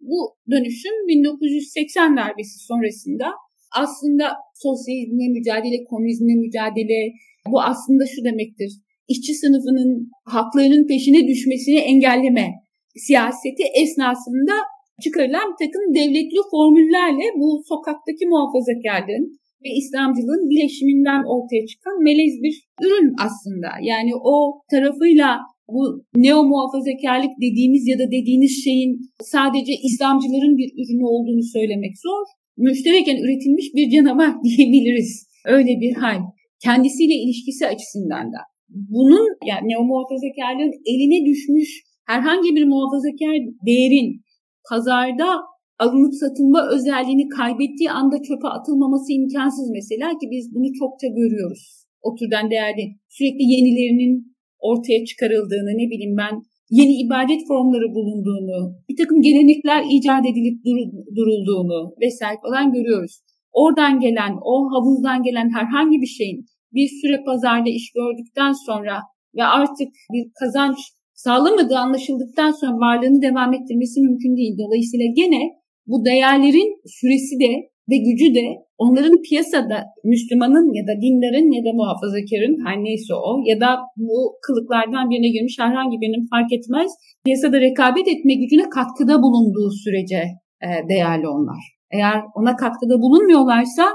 Bu 0.10 0.20
dönüşüm 0.52 0.96
1980 1.08 2.18
darbesi 2.18 2.58
sonrasında 2.70 3.28
aslında 3.84 4.26
sosyalizmle 4.56 5.28
mücadele, 5.38 5.84
komünizmle 5.90 6.36
mücadele 6.46 7.00
bu 7.52 7.62
aslında 7.62 8.04
şu 8.14 8.24
demektir. 8.30 8.72
İşçi 9.08 9.34
sınıfının 9.34 10.10
haklarının 10.26 10.88
peşine 10.88 11.28
düşmesini 11.28 11.80
engelleme 11.92 12.48
siyaseti 12.96 13.64
esnasında 13.82 14.56
çıkarılan 15.04 15.48
bir 15.52 15.60
takım 15.66 15.84
devletli 16.00 16.40
formüllerle 16.52 17.26
bu 17.42 17.48
sokaktaki 17.72 18.24
muhafazakarlığın 18.34 19.26
ve 19.64 19.70
İslamcılığın 19.80 20.50
bileşiminden 20.50 21.22
ortaya 21.34 21.64
çıkan 21.72 21.98
melez 22.08 22.36
bir 22.44 22.56
ürün 22.84 23.10
aslında. 23.26 23.70
Yani 23.92 24.12
o 24.34 24.36
tarafıyla 24.72 25.30
bu 25.76 25.84
neo 26.16 26.44
muhafazakarlık 26.52 27.34
dediğimiz 27.46 27.88
ya 27.88 27.98
da 28.00 28.06
dediğiniz 28.18 28.64
şeyin 28.64 28.92
sadece 29.22 29.74
İslamcıların 29.88 30.58
bir 30.62 30.70
ürünü 30.82 31.06
olduğunu 31.14 31.44
söylemek 31.44 31.94
zor. 32.06 32.26
Müştereken 32.58 33.18
üretilmiş 33.24 33.68
bir 33.76 33.90
canavar 33.96 34.32
diyebiliriz. 34.44 35.28
Öyle 35.46 35.74
bir 35.82 35.94
hal. 35.94 36.20
Kendisiyle 36.64 37.14
ilişkisi 37.14 37.68
açısından 37.68 38.26
da. 38.34 38.42
Bunun 38.70 39.28
yani 39.50 39.68
neo 39.70 39.84
muhafazakarlığın 39.84 40.74
eline 40.92 41.26
düşmüş 41.30 41.70
herhangi 42.08 42.56
bir 42.56 42.66
muhafazakar 42.66 43.36
değerin 43.66 44.22
pazarda 44.70 45.30
alınıp 45.80 46.14
satılma 46.24 46.62
özelliğini 46.76 47.28
kaybettiği 47.38 47.92
anda 47.92 48.18
çöpe 48.28 48.48
atılmaması 48.48 49.14
imkansız 49.14 49.68
mesela 49.78 50.08
ki 50.20 50.26
biz 50.32 50.46
bunu 50.56 50.70
çokça 50.80 51.08
görüyoruz. 51.20 51.64
O 52.02 52.16
türden 52.16 52.52
değerli 52.52 52.84
sürekli 53.10 53.44
yenilerinin 53.54 54.36
ortaya 54.60 55.06
çıkarıldığını 55.06 55.72
ne 55.82 55.86
bileyim 55.92 56.18
ben 56.18 56.36
yeni 56.70 56.94
ibadet 57.04 57.42
formları 57.48 57.88
bulunduğunu, 57.96 58.58
bir 58.90 58.98
takım 59.02 59.22
gelenekler 59.22 59.84
icat 59.92 60.26
edilip 60.32 60.58
dur- 60.66 61.16
durulduğunu 61.18 61.80
vesaire 62.02 62.40
falan 62.42 62.74
görüyoruz. 62.74 63.22
Oradan 63.54 64.00
gelen, 64.00 64.34
o 64.44 64.54
havuzdan 64.74 65.24
gelen 65.24 65.50
herhangi 65.58 66.02
bir 66.02 66.12
şeyin 66.18 66.46
bir 66.74 66.88
süre 67.02 67.24
pazarda 67.26 67.70
iş 67.70 67.92
gördükten 67.92 68.52
sonra 68.68 68.96
ve 69.38 69.44
artık 69.44 69.92
bir 70.14 70.24
kazanç 70.40 70.78
sağlamadığı 71.26 71.78
anlaşıldıktan 71.86 72.52
sonra 72.52 72.76
varlığını 72.86 73.22
devam 73.22 73.54
ettirmesi 73.54 74.02
mümkün 74.02 74.34
değil. 74.38 74.56
Dolayısıyla 74.64 75.06
gene 75.16 75.42
bu 75.88 76.06
değerlerin 76.06 76.70
süresi 77.00 77.36
de 77.44 77.52
ve 77.90 77.98
gücü 78.08 78.36
de 78.36 78.46
onların 78.78 79.22
piyasada 79.28 79.78
Müslümanın 80.04 80.68
ya 80.74 80.84
da 80.90 80.94
dinlerin 81.06 81.52
ya 81.58 81.62
da 81.68 81.72
muhafazakarın 81.80 82.56
her 82.66 82.78
neyse 82.84 83.14
o 83.14 83.32
ya 83.46 83.60
da 83.64 83.70
bu 84.08 84.20
kılıklardan 84.46 85.10
birine 85.10 85.30
girmiş 85.36 85.56
herhangi 85.60 85.98
birinin 86.02 86.28
fark 86.34 86.54
etmez 86.58 86.92
piyasada 87.26 87.62
rekabet 87.62 88.08
etme 88.08 88.34
gücüne 88.42 88.66
katkıda 88.78 89.16
bulunduğu 89.24 89.70
sürece 89.84 90.22
e, 90.66 90.70
değerli 90.90 91.28
onlar. 91.28 91.62
Eğer 91.92 92.18
ona 92.36 92.56
katkıda 92.56 92.96
bulunmuyorlarsa 93.04 93.86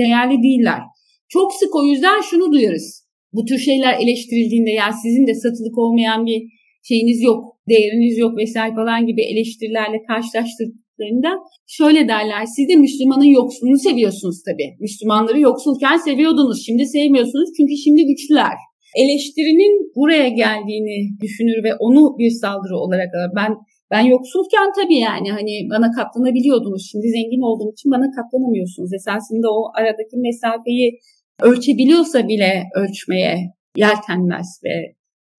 değerli 0.00 0.42
değiller. 0.42 0.80
Çok 1.28 1.54
sık 1.54 1.76
o 1.76 1.82
yüzden 1.84 2.20
şunu 2.20 2.52
duyarız. 2.52 3.06
Bu 3.32 3.44
tür 3.44 3.58
şeyler 3.58 3.94
eleştirildiğinde 4.02 4.70
ya 4.70 4.92
sizin 4.92 5.26
de 5.26 5.34
satılık 5.34 5.78
olmayan 5.78 6.26
bir 6.26 6.59
şeyiniz 6.88 7.22
yok, 7.22 7.44
değeriniz 7.68 8.18
yok 8.18 8.38
vesaire 8.38 8.74
falan 8.74 9.06
gibi 9.06 9.22
eleştirilerle 9.22 9.98
karşılaştır 10.08 10.66
yaptıklarında 11.00 11.30
şöyle 11.66 12.08
derler. 12.08 12.44
Siz 12.56 12.68
de 12.68 12.76
Müslümanın 12.76 13.30
yoksulunu 13.40 13.78
seviyorsunuz 13.78 14.42
tabii. 14.48 14.76
Müslümanları 14.80 15.40
yoksulken 15.40 15.96
seviyordunuz. 15.96 16.66
Şimdi 16.66 16.86
sevmiyorsunuz 16.86 17.48
çünkü 17.56 17.76
şimdi 17.76 18.06
güçlüler. 18.06 18.56
Eleştirinin 18.96 19.92
buraya 19.96 20.28
geldiğini 20.28 21.20
düşünür 21.22 21.64
ve 21.64 21.74
onu 21.78 22.18
bir 22.18 22.30
saldırı 22.30 22.76
olarak 22.76 23.08
alır. 23.14 23.32
Ben 23.36 23.52
ben 23.90 24.04
yoksulken 24.14 24.68
tabii 24.78 24.98
yani 24.98 25.28
hani 25.30 25.54
bana 25.70 25.90
katlanabiliyordunuz. 25.90 26.88
Şimdi 26.90 27.06
zengin 27.08 27.42
olduğum 27.48 27.72
için 27.72 27.90
bana 27.90 28.06
katlanamıyorsunuz. 28.16 28.90
Esasında 28.94 29.48
o 29.58 29.60
aradaki 29.78 30.16
mesafeyi 30.28 30.98
ölçebiliyorsa 31.42 32.28
bile 32.28 32.52
ölçmeye 32.74 33.36
yeltenmez 33.76 34.60
ve 34.64 34.74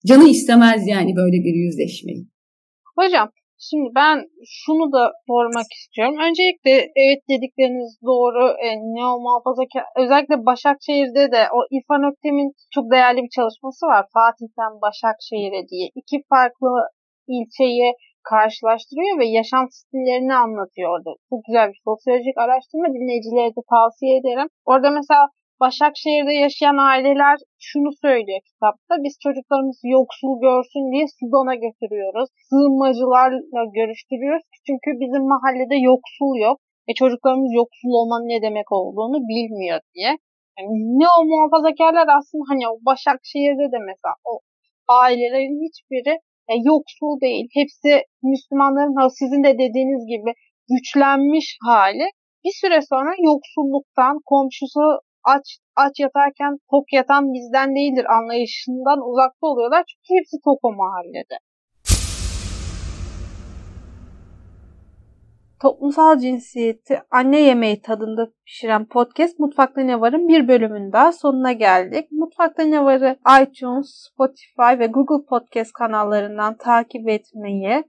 canı 0.06 0.28
istemez 0.28 0.88
yani 0.88 1.16
böyle 1.16 1.36
bir 1.44 1.54
yüzleşmeyi. 1.54 2.26
Hocam 2.96 3.28
Şimdi 3.68 3.88
ben 3.94 4.16
şunu 4.62 4.92
da 4.92 5.02
sormak 5.26 5.68
istiyorum. 5.78 6.16
Öncelikle 6.26 6.74
evet 7.02 7.20
dedikleriniz 7.32 7.92
doğru. 8.10 8.44
E, 8.66 8.68
neo 8.94 9.12
muhafazakar 9.24 9.84
özellikle 10.02 10.36
Başakşehir'de 10.50 11.24
de 11.34 11.42
o 11.56 11.58
İrfan 11.74 12.02
Öktem'in 12.10 12.48
çok 12.74 12.84
değerli 12.94 13.20
bir 13.24 13.34
çalışması 13.38 13.82
var. 13.92 14.04
Fatih'ten 14.16 14.72
Başakşehir'e 14.86 15.62
diye. 15.70 15.86
iki 16.00 16.16
farklı 16.32 16.70
ilçeyi 17.36 17.88
karşılaştırıyor 18.32 19.18
ve 19.18 19.26
yaşam 19.38 19.64
stillerini 19.76 20.34
anlatıyor 20.44 20.88
orada. 20.94 21.10
Çok 21.30 21.40
güzel 21.46 21.66
bir 21.72 21.80
sosyolojik 21.88 22.36
araştırma 22.44 22.88
dinleyicilere 22.96 23.50
de 23.56 23.62
tavsiye 23.74 24.12
ederim. 24.20 24.48
Orada 24.70 24.90
mesela 24.98 25.22
Başakşehir'de 25.64 26.34
yaşayan 26.46 26.78
aileler 26.90 27.36
şunu 27.68 27.90
söylüyor 28.04 28.40
kitapta. 28.48 28.92
Biz 29.04 29.14
çocuklarımız 29.24 29.78
yoksul 29.96 30.34
görsün 30.46 30.84
diye 30.92 31.04
Sudan'a 31.18 31.54
götürüyoruz. 31.66 32.28
Sığınmacılarla 32.48 33.62
görüştürüyoruz. 33.78 34.44
Çünkü 34.66 34.88
bizim 35.02 35.22
mahallede 35.34 35.76
yoksul 35.90 36.34
yok. 36.46 36.58
ve 36.86 36.92
çocuklarımız 37.00 37.50
yoksul 37.60 37.92
olmanın 37.98 38.28
ne 38.34 38.38
demek 38.46 38.68
olduğunu 38.78 39.18
bilmiyor 39.32 39.80
diye. 39.94 40.12
Yani 40.56 40.70
ne 41.00 41.06
o 41.18 41.20
muhafazakarlar 41.30 42.06
aslında 42.18 42.44
hani 42.50 42.64
o 42.72 42.74
Başakşehir'de 42.90 43.66
de 43.74 43.78
mesela 43.88 44.14
o 44.30 44.32
ailelerin 45.02 45.58
hiçbiri 45.66 46.14
e, 46.52 46.54
yoksul 46.70 47.14
değil. 47.24 47.46
Hepsi 47.58 47.90
Müslümanların 48.32 49.08
sizin 49.20 49.42
de 49.46 49.52
dediğiniz 49.64 50.02
gibi 50.12 50.30
güçlenmiş 50.72 51.46
hali. 51.68 52.06
Bir 52.44 52.54
süre 52.60 52.78
sonra 52.90 53.12
yoksulluktan, 53.28 54.14
komşusu 54.32 54.84
aç 55.24 55.58
aç 55.76 56.00
yatarken 56.00 56.58
tok 56.70 56.92
yatan 56.92 57.32
bizden 57.34 57.76
değildir 57.76 58.06
anlayışından 58.16 58.98
uzakta 59.10 59.46
oluyorlar. 59.46 59.84
Çünkü 59.88 60.20
hepsi 60.20 60.36
tok 60.44 60.58
o 60.62 60.72
mahallede. 60.72 61.38
Toplumsal 65.62 66.18
cinsiyeti 66.18 67.02
anne 67.10 67.40
yemeği 67.40 67.82
tadında 67.82 68.32
pişiren 68.46 68.88
podcast 68.88 69.38
Mutfakta 69.38 69.80
Ne 69.80 70.00
Var'ın 70.00 70.28
bir 70.28 70.48
bölümün 70.48 70.92
daha 70.92 71.12
sonuna 71.12 71.52
geldik. 71.52 72.12
Mutfakta 72.12 72.62
Ne 72.62 72.84
Var'ı 72.84 73.16
iTunes, 73.42 74.08
Spotify 74.10 74.78
ve 74.78 74.86
Google 74.86 75.26
Podcast 75.28 75.72
kanallarından 75.72 76.56
takip 76.56 77.08
etmeyi, 77.08 77.84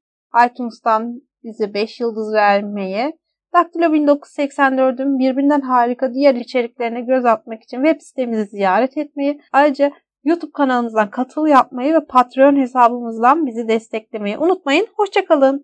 iTunes'tan 0.46 1.22
bize 1.44 1.74
5 1.74 2.00
yıldız 2.00 2.34
vermeyi 2.34 3.14
Daktilo 3.54 3.86
1984'ün 3.86 5.20
birbirinden 5.20 5.62
harika 5.62 6.14
diğer 6.14 6.36
içeriklerine 6.36 7.02
göz 7.02 7.26
atmak 7.26 7.64
için 7.64 7.84
web 7.84 8.02
sitemizi 8.02 8.46
ziyaret 8.46 8.98
etmeyi, 8.98 9.42
ayrıca 9.52 9.92
YouTube 10.24 10.52
kanalımızdan 10.52 11.10
katıl 11.10 11.48
yapmayı 11.48 11.94
ve 11.94 12.06
Patreon 12.06 12.56
hesabımızdan 12.56 13.46
bizi 13.46 13.68
desteklemeyi 13.68 14.38
unutmayın. 14.38 14.88
Hoşçakalın. 14.98 15.64